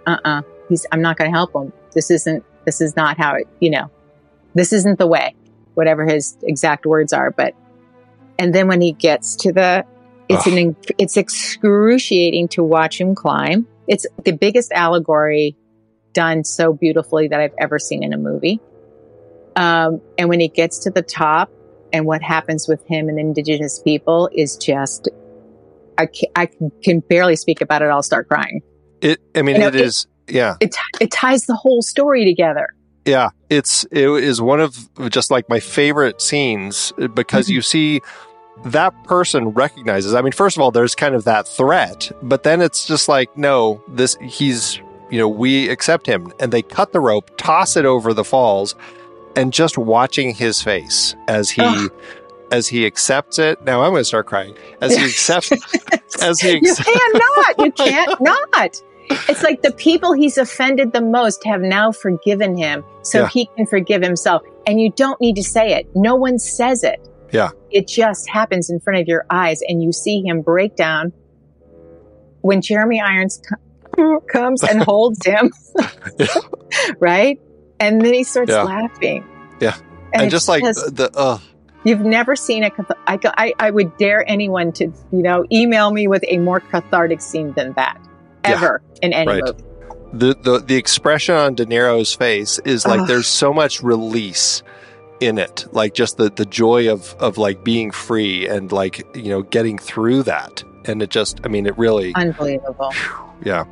[0.05, 0.41] Uh-uh.
[0.67, 1.71] He's, I'm not going to help him.
[1.93, 3.89] This isn't, this is not how it, you know,
[4.53, 5.35] this isn't the way,
[5.73, 7.31] whatever his exact words are.
[7.31, 7.55] But,
[8.37, 9.85] and then when he gets to the,
[10.27, 10.53] it's Ugh.
[10.53, 13.67] an, it's excruciating to watch him climb.
[13.87, 15.55] It's the biggest allegory
[16.13, 18.59] done so beautifully that I've ever seen in a movie.
[19.55, 21.51] Um, and when he gets to the top
[21.91, 25.09] and what happens with him and indigenous people is just,
[25.97, 26.49] I can, I
[26.81, 27.85] can barely speak about it.
[27.85, 28.61] I'll start crying.
[29.01, 30.55] It, I mean, you know, it is, yeah.
[30.59, 32.69] It, it ties the whole story together.
[33.05, 33.29] Yeah.
[33.49, 37.55] It's, it is one of just like my favorite scenes because mm-hmm.
[37.55, 38.01] you see
[38.65, 42.61] that person recognizes, I mean, first of all, there's kind of that threat, but then
[42.61, 44.79] it's just like, no, this, he's,
[45.11, 48.73] you know, we accept him and they cut the rope, toss it over the falls
[49.35, 51.87] and just watching his face as he
[52.51, 53.63] as he accepts it.
[53.63, 55.51] Now I'm going to start crying as he accepts
[56.21, 56.89] as he you accepts.
[56.89, 57.59] cannot.
[57.65, 58.81] You can't not.
[59.09, 63.27] It's like the people he's offended the most have now forgiven him so Yeah.
[63.29, 64.43] he can forgive himself.
[64.65, 65.87] And you don't need to say it.
[65.95, 67.05] No one says it.
[67.31, 67.49] Yeah.
[67.71, 71.11] It just happens in front of your eyes and you see him break down
[72.41, 73.41] when Jeremy Irons
[73.95, 75.51] co- comes and holds him.
[76.99, 77.39] right?
[77.83, 78.63] And then he starts Yeah.
[78.63, 79.23] laughing.
[79.59, 79.75] Yeah.
[80.13, 81.39] And, And just like the uh,
[81.83, 82.71] You've never seen a.
[83.07, 86.59] I, go- I, I would dare anyone to, you know, email me with a more
[86.61, 87.97] cathartic scene than that
[88.45, 89.43] Yeah, ever in any right.
[89.43, 89.63] movie.
[90.13, 93.07] the the the expression on De Niro's face is like Ugh.
[93.07, 94.63] there's so much release
[95.19, 99.29] in it like just the the joy of of like being free and like you
[99.29, 102.91] know getting through that and it just i mean it really Unbelievable.
[103.43, 103.63] yeah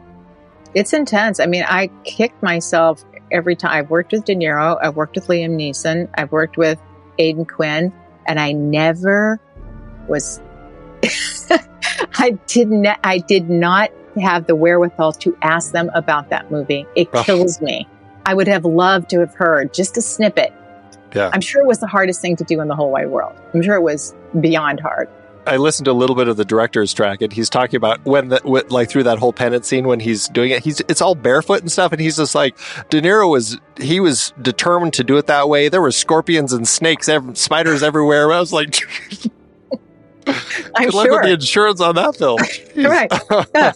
[0.74, 1.39] It's intense.
[1.41, 3.72] I mean, I kicked myself every time.
[3.72, 4.78] I've worked with De Niro.
[4.82, 6.10] I've worked with Liam Neeson.
[6.14, 6.80] I've worked with
[7.18, 7.94] Aidan Quinn,
[8.26, 9.40] and I never
[10.08, 10.42] was.
[12.18, 12.88] I didn't.
[13.04, 16.86] I did not have the wherewithal to ask them about that movie.
[16.96, 17.88] It kills me.
[18.26, 20.54] I would have loved to have heard just a snippet.
[21.16, 21.30] Yeah.
[21.34, 23.36] I'm sure it was the hardest thing to do in the whole wide world.
[23.54, 25.10] I'm sure it was beyond hard.
[25.48, 28.30] I listened to a little bit of the director's track and he's talking about when
[28.30, 31.16] the when, like through that whole penance scene when he's doing it he's it's all
[31.16, 32.56] barefoot and stuff and he's just like
[32.89, 36.68] de niro was he was determined to do it that way there were scorpions and
[36.68, 38.76] snakes ev- spiders everywhere i was like
[40.28, 41.14] I'm good luck sure.
[41.16, 42.38] with the insurance on that film
[42.78, 43.12] right.
[43.56, 43.72] Yeah.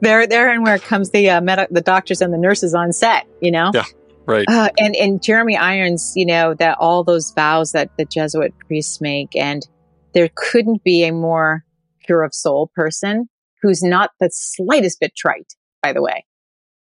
[0.00, 3.26] There, there, and where comes the uh, med- the doctors and the nurses on set.
[3.40, 3.82] You know, Yeah.
[4.24, 6.12] right uh, and and Jeremy Irons.
[6.14, 9.66] You know that all those vows that the Jesuit priests make, and
[10.14, 11.64] there couldn't be a more
[12.04, 13.28] pure of soul person
[13.62, 15.54] who's not the slightest bit trite.
[15.82, 16.24] By the way,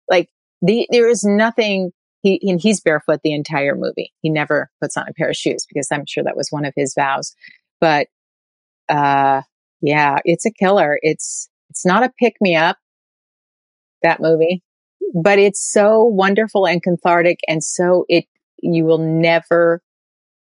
[0.08, 0.28] like
[0.62, 1.90] the there is nothing.
[2.22, 4.12] He and he's barefoot the entire movie.
[4.22, 6.72] He never puts on a pair of shoes because I'm sure that was one of
[6.76, 7.34] his vows.
[7.80, 8.06] But
[8.88, 9.42] uh,
[9.82, 10.98] yeah, it's a killer.
[11.02, 12.78] It's it's not a pick me up.
[14.02, 14.62] That movie,
[15.14, 18.26] but it's so wonderful and cathartic, and so it
[18.62, 19.82] you will never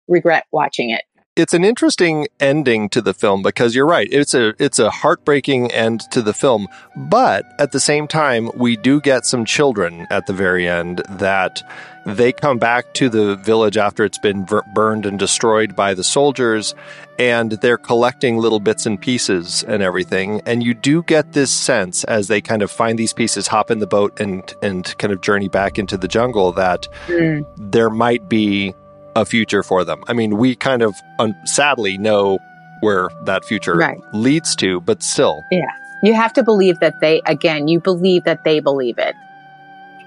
[0.08, 1.02] regret watching it.
[1.36, 4.08] It's an interesting ending to the film because you're right.
[4.10, 6.66] It's a it's a heartbreaking end to the film,
[6.96, 11.62] but at the same time, we do get some children at the very end that
[12.06, 16.04] they come back to the village after it's been ver- burned and destroyed by the
[16.04, 16.74] soldiers
[17.18, 22.04] and they're collecting little bits and pieces and everything and you do get this sense
[22.04, 25.20] as they kind of find these pieces hop in the boat and and kind of
[25.20, 27.40] journey back into the jungle that hmm.
[27.56, 28.72] there might be
[29.16, 30.04] a future for them.
[30.06, 32.38] I mean, we kind of un- sadly know
[32.80, 33.98] where that future Right.
[34.12, 35.66] leads to, but still, Yeah.
[36.02, 39.14] You have to believe that they, again, you believe that they believe it.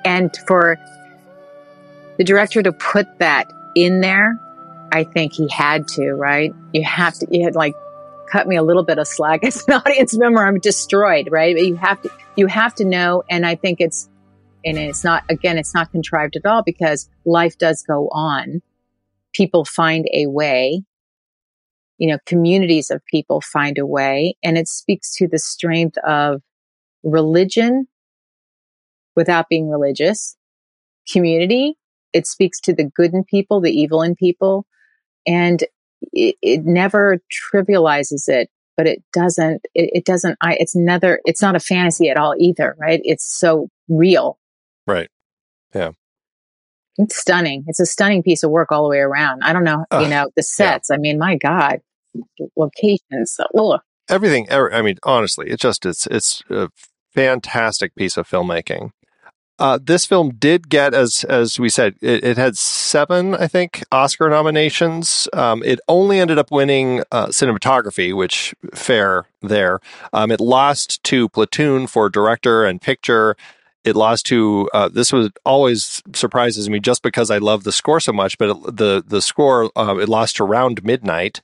[0.05, 0.77] And for
[2.17, 4.37] the director to put that in there,
[4.91, 6.53] I think he had to, right?
[6.73, 7.73] You have to, you had like
[8.31, 10.45] cut me a little bit of slack as an audience member.
[10.45, 11.55] I'm destroyed, right?
[11.55, 13.23] But you have to, you have to know.
[13.29, 14.07] And I think it's,
[14.63, 18.61] and it's not, again, it's not contrived at all because life does go on.
[19.33, 20.83] People find a way
[21.99, 24.35] you know, communities of people find a way.
[24.41, 26.41] And it speaks to the strength of
[27.03, 27.87] religion
[29.15, 30.35] without being religious,
[31.11, 31.75] community.
[32.13, 34.65] It speaks to the good in people, the evil in people.
[35.27, 35.61] And
[36.13, 37.19] it, it never
[37.53, 42.09] trivializes it, but it doesn't, it, it doesn't, I, it's another, it's not a fantasy
[42.09, 43.01] at all either, right?
[43.03, 44.39] It's so real.
[45.73, 45.93] right.
[46.99, 47.63] It's stunning.
[47.67, 49.41] It's a stunning piece of work all the way around.
[49.43, 50.91] I don't know, you know, the sets.
[50.91, 51.79] I mean, my God,
[52.57, 53.37] locations.
[53.57, 53.79] Ugh.
[54.09, 54.47] Everything.
[54.51, 56.69] er- I mean, honestly, it just it's it's a
[57.13, 58.91] fantastic piece of filmmaking.
[59.59, 63.83] Uh, this film did get, as as we said, it, it had seven, I think,
[63.91, 65.27] Oscar nominations.
[65.33, 69.79] Um, it only ended up winning uh, cinematography, which fair there.
[70.13, 73.35] Um, it lost to Platoon for director and picture.
[73.83, 77.99] It lost to uh, this was always surprises me just because I love the score
[77.99, 81.41] so much, but it, the the score uh, it lost to Round Midnight,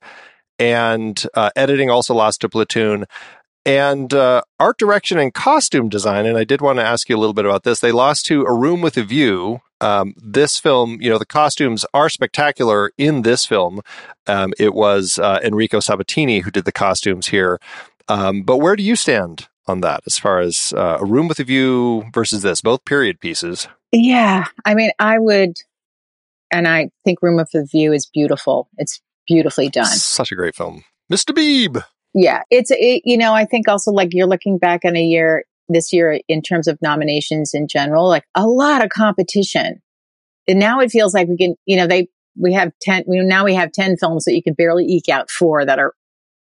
[0.60, 3.06] and uh, editing also lost to Platoon
[3.66, 6.26] and uh, art direction and costume design.
[6.26, 7.80] And I did want to ask you a little bit about this.
[7.80, 9.62] They lost to A Room with a View.
[9.82, 13.82] Um, this film, you know, the costumes are spectacular in this film.
[14.28, 17.60] Um, it was uh, Enrico Sabbatini who did the costumes here.
[18.08, 21.40] Um, but where do you stand on that as far as uh, A Room with
[21.40, 22.62] a View versus this?
[22.62, 23.68] Both period pieces.
[23.92, 24.46] Yeah.
[24.66, 25.56] I mean, I would,
[26.52, 28.70] and I think Room with a View is beautiful.
[28.78, 29.86] It's beautifully done.
[29.86, 30.84] Such a great film.
[31.12, 31.34] Mr.
[31.34, 31.80] Beebe.
[32.14, 32.44] Yeah.
[32.50, 35.92] It's, it, you know, I think also like you're looking back on a year, this
[35.92, 39.82] year in terms of nominations in general, like a lot of competition.
[40.48, 42.08] And now it feels like we can, you know, they,
[42.40, 45.32] we have 10, we, now we have 10 films that you can barely eke out
[45.32, 45.94] four that are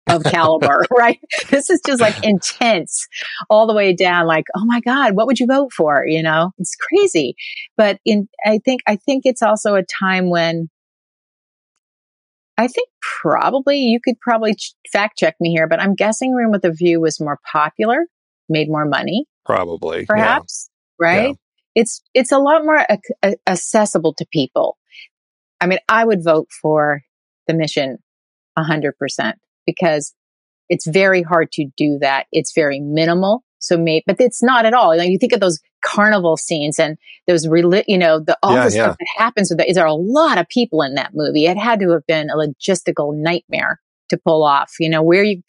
[0.09, 1.21] of caliber, right?
[1.51, 3.07] This is just like intense
[3.49, 4.27] all the way down.
[4.27, 6.05] Like, oh my God, what would you vote for?
[6.07, 7.35] You know, it's crazy.
[7.77, 10.69] But in, I think, I think it's also a time when
[12.59, 12.89] I think
[13.21, 16.73] probably you could probably ch- fact check me here, but I'm guessing Room with a
[16.73, 18.07] View was more popular,
[18.49, 20.07] made more money, Probably.
[20.07, 20.69] perhaps,
[21.01, 21.29] right?
[21.31, 21.35] Yeah.
[21.75, 24.77] It's it's a lot more ac- accessible to people.
[25.61, 27.01] I mean, I would vote for
[27.47, 27.99] the mission
[28.59, 30.15] hundred percent because
[30.69, 32.27] it's very hard to do that.
[32.33, 33.45] It's very minimal.
[33.59, 34.97] So maybe, but it's not at all.
[34.97, 36.97] Like you think of those carnival scenes and
[37.29, 39.07] those, reli- you know, the all Yeah, the stuff yeah.
[39.17, 39.69] that happens with that.
[39.69, 41.47] Is there are a lot of people in that movie?
[41.47, 44.73] It had to have been a logistical nightmare to pull off.
[44.81, 45.43] You know, where you,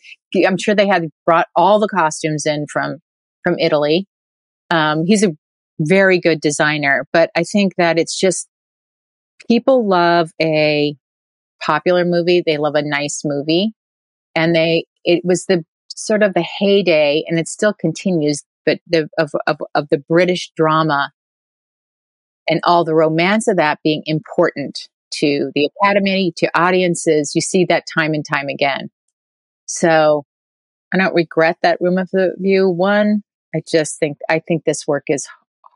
[0.46, 2.98] I'm sure they had brought all the costumes in from
[3.44, 4.08] from Italy.
[4.70, 5.32] Um, he's a
[5.80, 8.48] very good designer, but I think that it's just
[9.48, 10.96] people love a
[11.66, 12.44] popular movie.
[12.46, 13.74] They love a nice movie,
[14.36, 18.44] and they it was the sort of the heyday, and it still continues.
[18.66, 21.12] But the of of, of the British drama
[22.48, 27.34] and all the romance of that being important to the academy to audiences.
[27.36, 28.90] You see that time and time again.
[29.66, 30.26] So
[30.94, 33.24] I don't regret that Room of the View won.
[33.56, 35.28] I just think I think this work is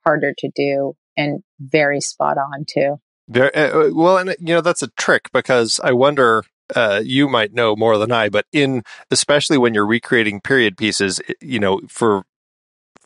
[0.05, 2.99] harder to do and very spot on too.
[3.29, 6.43] Very, uh, well, and you know that's a trick because I wonder.
[6.75, 11.21] Uh, you might know more than I, but in especially when you're recreating period pieces,
[11.41, 12.23] you know, for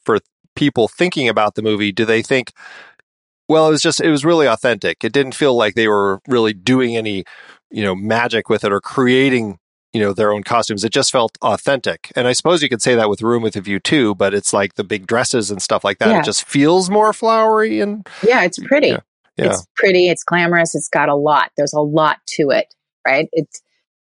[0.03, 0.20] for
[0.55, 2.51] people thinking about the movie, do they think,
[3.47, 5.03] well, it was just it was really authentic.
[5.03, 7.24] It didn't feel like they were really doing any,
[7.70, 9.59] you know, magic with it or creating,
[9.93, 10.84] you know, their own costumes.
[10.84, 12.12] It just felt authentic.
[12.16, 14.53] And I suppose you could say that with Room with a View too, but it's
[14.53, 16.09] like the big dresses and stuff like that.
[16.09, 16.20] Yeah.
[16.20, 18.88] It just feels more flowery and Yeah, it's pretty.
[18.88, 18.99] Yeah.
[19.38, 19.45] yeah.
[19.47, 20.07] It's pretty.
[20.07, 20.74] It's glamorous.
[20.76, 21.51] It's got a lot.
[21.57, 22.74] There's a lot to it,
[23.06, 23.30] right?
[23.32, 23.62] It's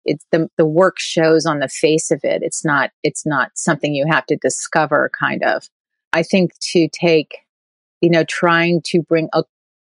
[0.05, 2.41] it's the the work shows on the face of it.
[2.43, 5.09] It's not it's not something you have to discover.
[5.17, 5.67] Kind of.
[6.13, 7.39] I think to take,
[8.01, 9.43] you know, trying to bring a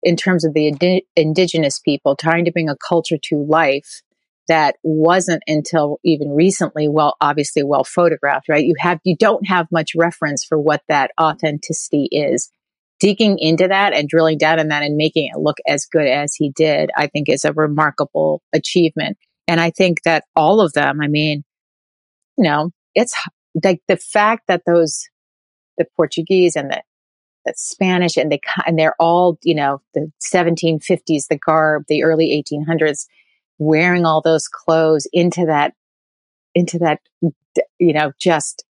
[0.04, 4.02] in terms of the indi- indigenous people, trying to bring a culture to life
[4.48, 9.68] that wasn't until even recently well obviously well photographed right you have you don't have
[9.72, 12.52] much reference for what that authenticity is
[13.02, 16.36] digging into that and drilling down on that and making it look as good as
[16.36, 19.18] he did, I think is a remarkable achievement.
[19.48, 21.44] And I think that all of them, I mean,
[22.38, 23.16] you know, it's
[23.62, 25.10] like the fact that those,
[25.80, 26.84] the Portuguese and the,
[27.44, 32.44] the Spanish and they, and they're all, you know, the 1750s, the garb, the early
[32.48, 33.08] 1800s,
[33.58, 35.74] wearing all those clothes into that,
[36.54, 37.00] into that,
[37.80, 38.64] you know, just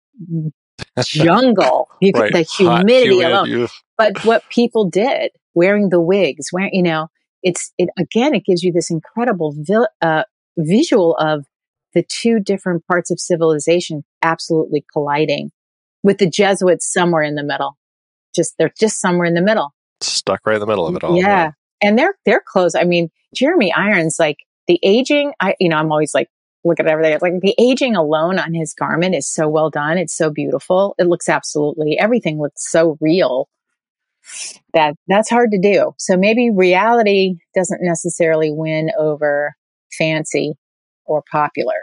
[1.08, 1.88] jungle.
[2.00, 3.48] You could, right, the humidity humid, alone.
[3.48, 7.08] you- but what people did wearing the wigs wearing you know
[7.42, 9.54] it's it again it gives you this incredible
[10.02, 10.22] uh,
[10.56, 11.44] visual of
[11.94, 15.50] the two different parts of civilization absolutely colliding
[16.02, 17.76] with the jesuits somewhere in the middle.
[18.36, 19.74] Just they're just somewhere in the middle.
[20.00, 21.16] Stuck right in the middle of it all.
[21.16, 21.50] yeah.
[21.82, 24.36] and their their clothes i mean jeremy irons like
[24.68, 26.28] the aging i you know i'm always like
[26.64, 29.98] look at everything It's like the aging alone on his garment is so well done
[29.98, 33.48] it's so beautiful it looks absolutely everything looks so real
[34.74, 35.92] that that's hard to do.
[35.98, 39.54] So maybe reality doesn't necessarily win over
[39.96, 40.54] fancy
[41.04, 41.74] or popular.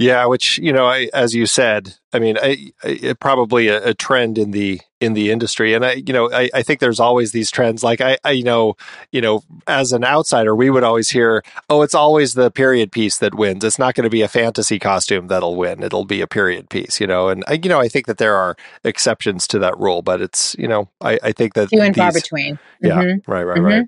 [0.00, 3.88] Yeah, which you know, I, as you said, I mean, I, I, it probably a,
[3.88, 7.00] a trend in the in the industry, and I, you know, I, I think there's
[7.00, 7.84] always these trends.
[7.84, 8.76] Like I, I, you know,
[9.12, 13.18] you know, as an outsider, we would always hear, "Oh, it's always the period piece
[13.18, 13.62] that wins.
[13.62, 15.82] It's not going to be a fantasy costume that'll win.
[15.82, 18.36] It'll be a period piece." You know, and I, you know, I think that there
[18.36, 21.94] are exceptions to that rule, but it's, you know, I, I think that Few and
[21.94, 22.58] far between.
[22.82, 23.28] Yeah, Mhm.
[23.28, 23.64] right, right, Mhm.
[23.64, 23.86] right.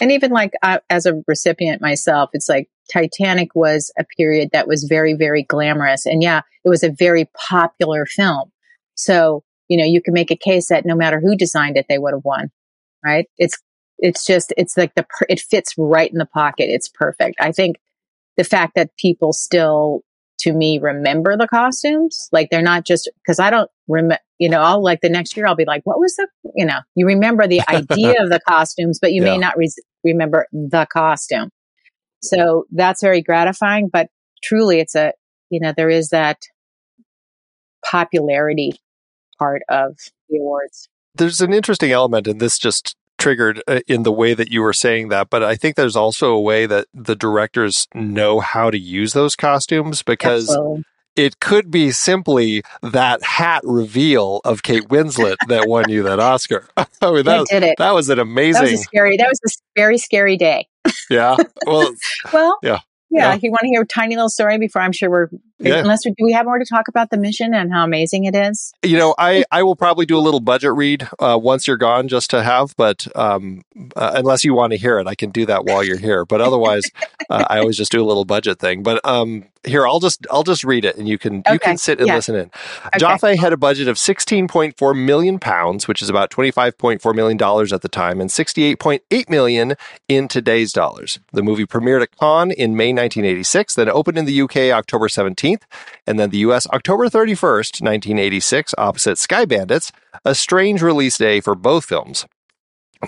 [0.00, 4.68] And even like uh, as a recipient myself, it's like Titanic was a period that
[4.68, 6.06] was very, very glamorous.
[6.06, 8.50] And yeah, it was a very popular film.
[8.94, 11.98] So, you know, you can make a case that no matter who designed it, they
[11.98, 12.50] would have won,
[13.04, 13.26] right?
[13.38, 13.58] It's,
[13.98, 16.66] it's just, it's like the, it fits right in the pocket.
[16.68, 17.36] It's perfect.
[17.40, 17.76] I think
[18.36, 20.00] the fact that people still,
[20.40, 24.60] to me, remember the costumes, like they're not just, cause I don't remember, you know,
[24.60, 27.46] I'll like the next year, I'll be like, what was the, you know, you remember
[27.46, 31.50] the idea of the costumes, but you may not res remember the costume.
[32.24, 34.08] So that's very gratifying, but
[34.42, 35.12] truly it's a,
[35.50, 36.38] you know, there is that
[37.84, 38.80] popularity
[39.38, 39.96] part of
[40.28, 40.88] the awards.
[41.14, 44.72] there's an interesting element, and this just triggered uh, in the way that you were
[44.72, 45.30] saying that.
[45.30, 49.36] But I think there's also a way that the directors know how to use those
[49.36, 50.84] costumes because Absolutely.
[51.16, 56.66] It could be simply that hat reveal of Kate Winslet that won you that Oscar.
[56.76, 57.76] I mean, that, did it.
[57.78, 58.64] that was an That was amazing.
[58.74, 59.16] a scary.
[59.16, 59.50] That was a
[59.80, 60.66] very scary day.
[61.10, 61.36] yeah.
[61.66, 61.90] Well,
[62.32, 62.80] Well, Yeah.
[63.10, 63.32] yeah.
[63.34, 63.38] Yeah.
[63.42, 65.28] You want to hear a tiny little story before, I'm sure we're.
[65.60, 65.76] Yeah.
[65.78, 68.34] Unless we, do we have more to talk about the mission and how amazing it
[68.34, 68.72] is?
[68.82, 72.08] you know, I, I will probably do a little budget read uh, once you're gone
[72.08, 73.62] just to have, but um,
[73.94, 76.24] uh, unless you want to hear it, I can do that while you're here.
[76.24, 76.82] But otherwise,
[77.30, 78.82] uh, I always just do a little budget thing.
[78.82, 81.98] But um, here, I'll just I'll just read it, and you can you can sit
[81.98, 82.16] and Yeah.
[82.16, 82.50] listen in.
[82.86, 82.98] Okay.
[82.98, 87.80] Joffé had a budget of 16.4 million pounds, which is about 25.4 million dollars at
[87.82, 89.74] the time, and 68.8 million
[90.08, 91.18] in today's dollars.
[91.32, 95.08] The movie premiered at Cannes in May 1986, then opened in the UK October
[95.44, 95.62] 17th,
[96.06, 99.92] and then the US October 31st, 1986, opposite Sky Bandits,
[100.24, 102.26] a strange release day for both films.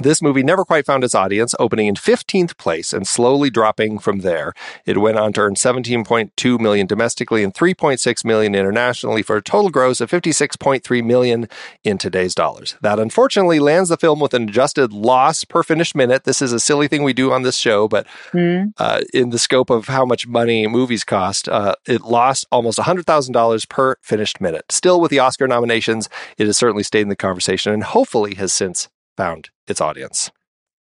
[0.03, 4.21] This movie never quite found its audience, opening in 15th place and slowly dropping from
[4.21, 4.53] there.
[4.85, 9.71] It went on to earn 17.2 million domestically and 3.6 million internationally for a total
[9.71, 11.49] gross of 56.3 million
[11.85, 12.77] in today's dollars.
[12.81, 16.25] That unfortunately lands the film with an adjusted loss per finished minute.
[16.25, 18.65] This is a silly thing we do on this show, but Hmm.
[18.79, 23.69] uh, in the scope of how much money movies cost, uh, it lost almost $100,000
[23.69, 24.65] per finished minute.
[24.71, 26.09] Still, with the Oscar nominations,
[26.39, 30.31] it has certainly stayed in the conversation and hopefully has since found its audience.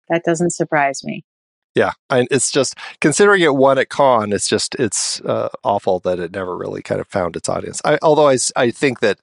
[0.10, 1.24] That doesn't surprise me.
[1.76, 6.20] Yeah, and it's just considering it won at Cannes, it's just it's uh, awful that
[6.20, 7.82] it never really kind of found its audience.
[7.84, 9.20] I, although I, I think that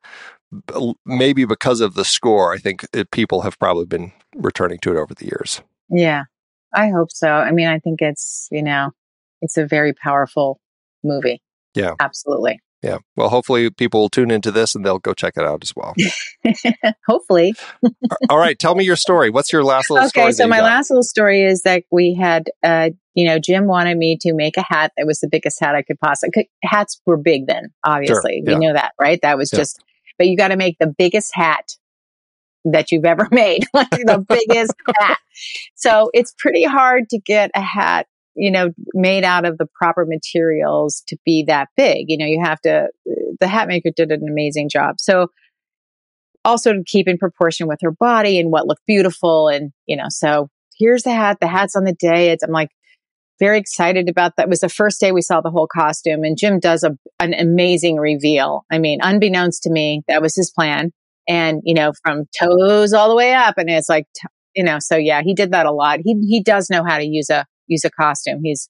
[1.06, 4.98] maybe because of the score, I think it, people have probably been returning to it
[4.98, 5.62] over the years.
[5.88, 6.24] Yeah,
[6.74, 7.30] I hope so.
[7.30, 8.90] I mean, I think it's you know,
[9.40, 10.60] it's a very powerful
[11.02, 11.40] movie.
[11.74, 11.94] Yeah.
[12.00, 12.60] absolutely.
[12.82, 12.98] Yeah.
[13.16, 15.94] Well, hopefully people will tune into this and they'll go check it out as well.
[17.06, 17.54] Hopefully.
[18.28, 19.30] All right, tell me your story.
[19.30, 20.24] What's your last little story?
[20.26, 20.64] Okay, so my got?
[20.64, 24.56] last little story is that we had, uh, you know, Jim wanted me to make
[24.56, 26.50] a hat that was the biggest hat I could possibly.
[26.64, 28.42] Hats were big then, obviously.
[28.44, 28.58] yeah.
[28.58, 29.20] We know that, right?
[29.22, 29.60] That was Yeah.
[29.60, 29.80] just,
[30.18, 31.76] but you got to make the biggest hat
[32.64, 35.18] that you've ever made, like the biggest hat.
[35.76, 40.06] So it's pretty hard to get a hat, you know, made out of the proper
[40.06, 42.06] materials to be that big.
[42.08, 42.88] You know, you have to.
[43.40, 44.96] The hat maker did an amazing job.
[44.98, 45.28] So
[46.44, 50.06] also to keep in proportion with her body and what looked beautiful and you know
[50.08, 50.48] so
[50.78, 52.70] here's the hat the hat's on the day it's i'm like
[53.38, 56.38] very excited about that it was the first day we saw the whole costume and
[56.38, 60.90] jim does a, an amazing reveal i mean unbeknownst to me that was his plan
[61.28, 64.06] and you know from toes all the way up and it's like
[64.54, 67.06] you know so yeah he did that a lot he he does know how to
[67.06, 68.68] use a use a costume he's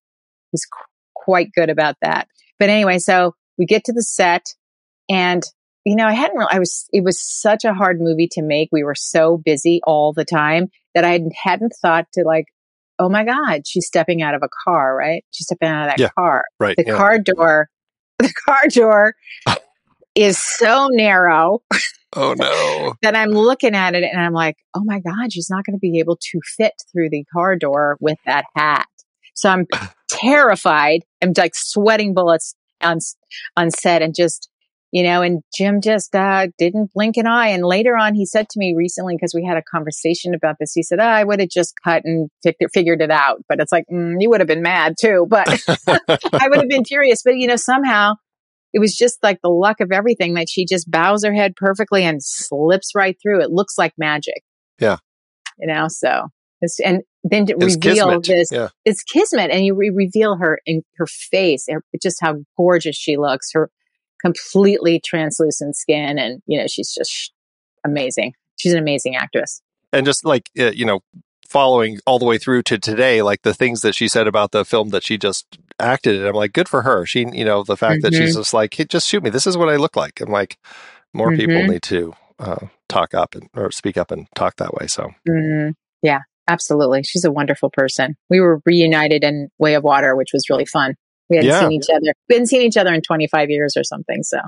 [0.50, 0.84] he's qu-
[1.14, 2.26] quite good about that
[2.58, 4.54] but anyway so we get to the set
[5.10, 5.44] and
[5.84, 8.68] you know, I hadn't really, I was, it was such a hard movie to make.
[8.70, 12.46] We were so busy all the time that I hadn't thought to like,
[12.98, 15.24] oh my God, she's stepping out of a car, right?
[15.32, 16.10] She's stepping out of that Yeah.
[16.16, 16.44] car.
[16.60, 16.76] right.
[16.76, 16.96] The yeah.
[16.96, 17.68] car door,
[18.18, 19.14] the car door
[20.14, 21.62] is so narrow
[22.14, 22.94] oh no.
[23.02, 25.80] that I'm looking at it and I'm like, oh my God, she's not going to
[25.80, 28.86] be able to fit through the car door with that hat.
[29.34, 29.66] So I'm
[30.10, 31.02] terrified.
[31.22, 32.98] I'm like sweating bullets on,
[33.56, 34.48] on set and just,
[34.90, 37.48] you know, and Jim just uh, didn't blink an eye.
[37.48, 40.72] And later on, he said to me recently, because we had a conversation about this,
[40.74, 43.38] he said, oh, I would have just cut and fi- figured it out.
[43.48, 45.26] But it's like, mm, you would have been mad too.
[45.28, 47.22] But I would have been furious.
[47.24, 48.14] But, you know, somehow
[48.72, 52.04] it was just like the luck of everything that she just bows her head perfectly
[52.04, 53.42] and slips right through.
[53.42, 54.42] It looks like magic.
[54.78, 54.96] Yeah.
[55.58, 56.28] You know, so
[56.62, 58.24] it's, and then to It's reveal kismet.
[58.38, 58.68] this, Yeah.
[58.86, 63.16] it's kismet and you re- reveal her in her face, her, just how gorgeous she
[63.18, 63.70] looks, her
[64.24, 66.18] completely translucent skin.
[66.18, 67.32] And, you know, she's just
[67.84, 68.32] amazing.
[68.56, 69.60] She's an amazing actress.
[69.92, 71.00] and just like uh, you know
[71.48, 74.64] following all the way through to today like the things that she said about the
[74.64, 77.76] film that she just acted in i'm like good for her she you know the
[77.76, 80.18] fact that she's just like hey, just shoot me this is what i look like
[80.22, 80.56] i'm like
[81.12, 81.68] more people Mhm.
[81.68, 85.74] need to uh, talk up and or speak up and talk that way so Mm,
[86.00, 87.02] yeah, absolutely.
[87.02, 88.16] She's a wonderful person.
[88.30, 90.94] We were reunited in Way of Water, which was really fun.
[91.30, 91.60] We hadn't Yeah.
[91.60, 92.12] seen each other.
[92.28, 94.22] We hadn't seen each other in 25 years or something.
[94.22, 94.42] So it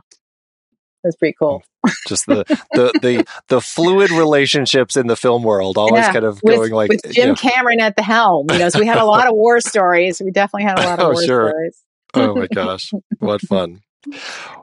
[1.09, 1.63] was pretty cool.
[1.87, 1.93] Mm.
[2.09, 6.41] just the the the the fluid relationships in the film world always Yeah, kind of
[6.43, 7.35] with, going like with eh, Jim yeah.
[7.35, 8.47] Cameron at the helm.
[8.51, 10.21] You know, so we had a lot of war stories.
[10.25, 11.49] We definitely had a lot of Oh, war sure.
[11.51, 11.83] stories.
[12.15, 13.81] oh my gosh what fun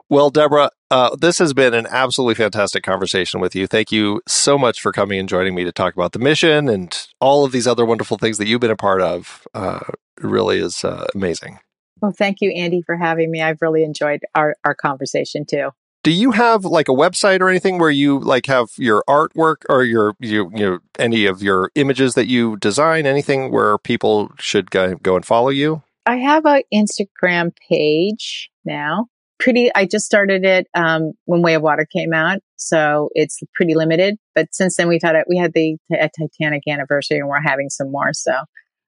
[0.08, 4.58] well deborah uh, this has been an absolutely fantastic conversation with you thank you so
[4.58, 7.66] much for coming and joining me to talk about the mission and all of these
[7.66, 9.80] other wonderful things that you've been a part of uh,
[10.20, 11.58] really is uh, amazing
[12.00, 13.40] Well, thank you, Andy, for having me.
[13.40, 15.70] I've really enjoyed our, our conversation too.
[16.02, 19.84] do you have like a website or anything where you like have your artwork or
[19.84, 24.70] your you, you know any of your images that you design anything where people should
[24.70, 29.06] go, go and follow you I have a Instagram page now.
[29.42, 32.38] Pretty, I just started it, um, when Way of Water came out.
[32.56, 35.96] So it's pretty limited, but since then we've had it, we had the t-
[36.40, 38.10] Titanic anniversary and we're having some more.
[38.12, 38.32] So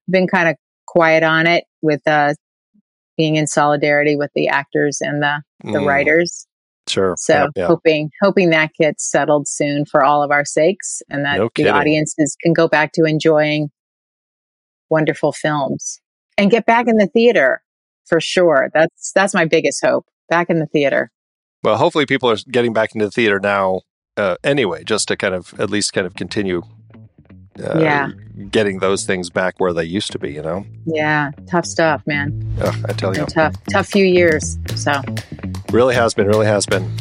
[0.09, 0.55] been kind of
[0.87, 2.33] quiet on it with, uh,
[3.17, 5.85] being in solidarity with the actors and the, the Mm.
[5.87, 6.47] writers.
[6.87, 7.15] Sure.
[7.17, 7.67] So Yeah, yeah.
[7.67, 11.49] hoping, hoping that gets settled soon for all of our sakes and that No the
[11.55, 11.73] kidding.
[11.73, 13.69] audiences can go back to enjoying
[14.89, 15.99] wonderful films
[16.37, 17.61] and get back in the theater
[18.05, 18.69] for sure.
[18.73, 20.05] That's, that's my biggest hope.
[20.29, 21.11] Back in the theater.
[21.63, 23.81] Well, hopefully people are getting back into the theater now
[24.17, 26.61] uh, anyway, just to kind of at least kind of continue
[27.63, 28.09] uh, Yeah.
[28.49, 30.65] getting those things back where they used to be, you know?
[30.85, 31.31] Yeah.
[31.49, 32.47] Tough stuff, man.
[32.87, 33.25] I tell you.
[33.25, 34.57] Tough, tough few years.
[34.75, 34.93] So
[35.71, 36.91] Really has been, really has been.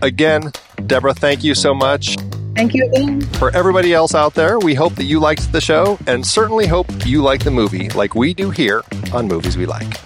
[0.00, 0.52] Again,
[0.86, 2.16] Deborah, thank you so much.
[2.54, 3.20] thank you again.
[3.22, 6.86] For everybody else out there, we hope that you liked the show and certainly hope
[7.06, 8.82] you like the movie like we do here
[9.12, 9.96] on Movies We Like.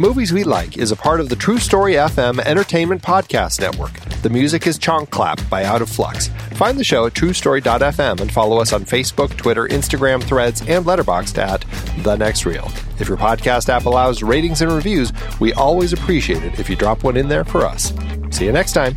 [0.00, 3.92] Movies We Like is a part of the True Story FM Entertainment Podcast Network.
[4.22, 6.28] The music is Chonk Clap by Out of Flux.
[6.54, 11.36] Find the show at truestory.fm and follow us on Facebook, Twitter, Instagram, Threads, and Letterboxd
[11.36, 11.66] at
[12.02, 12.72] The Next Reel.
[12.98, 17.04] If your podcast app allows ratings and reviews, we always appreciate it if you drop
[17.04, 17.92] one in there for us.
[18.30, 18.96] See you next time.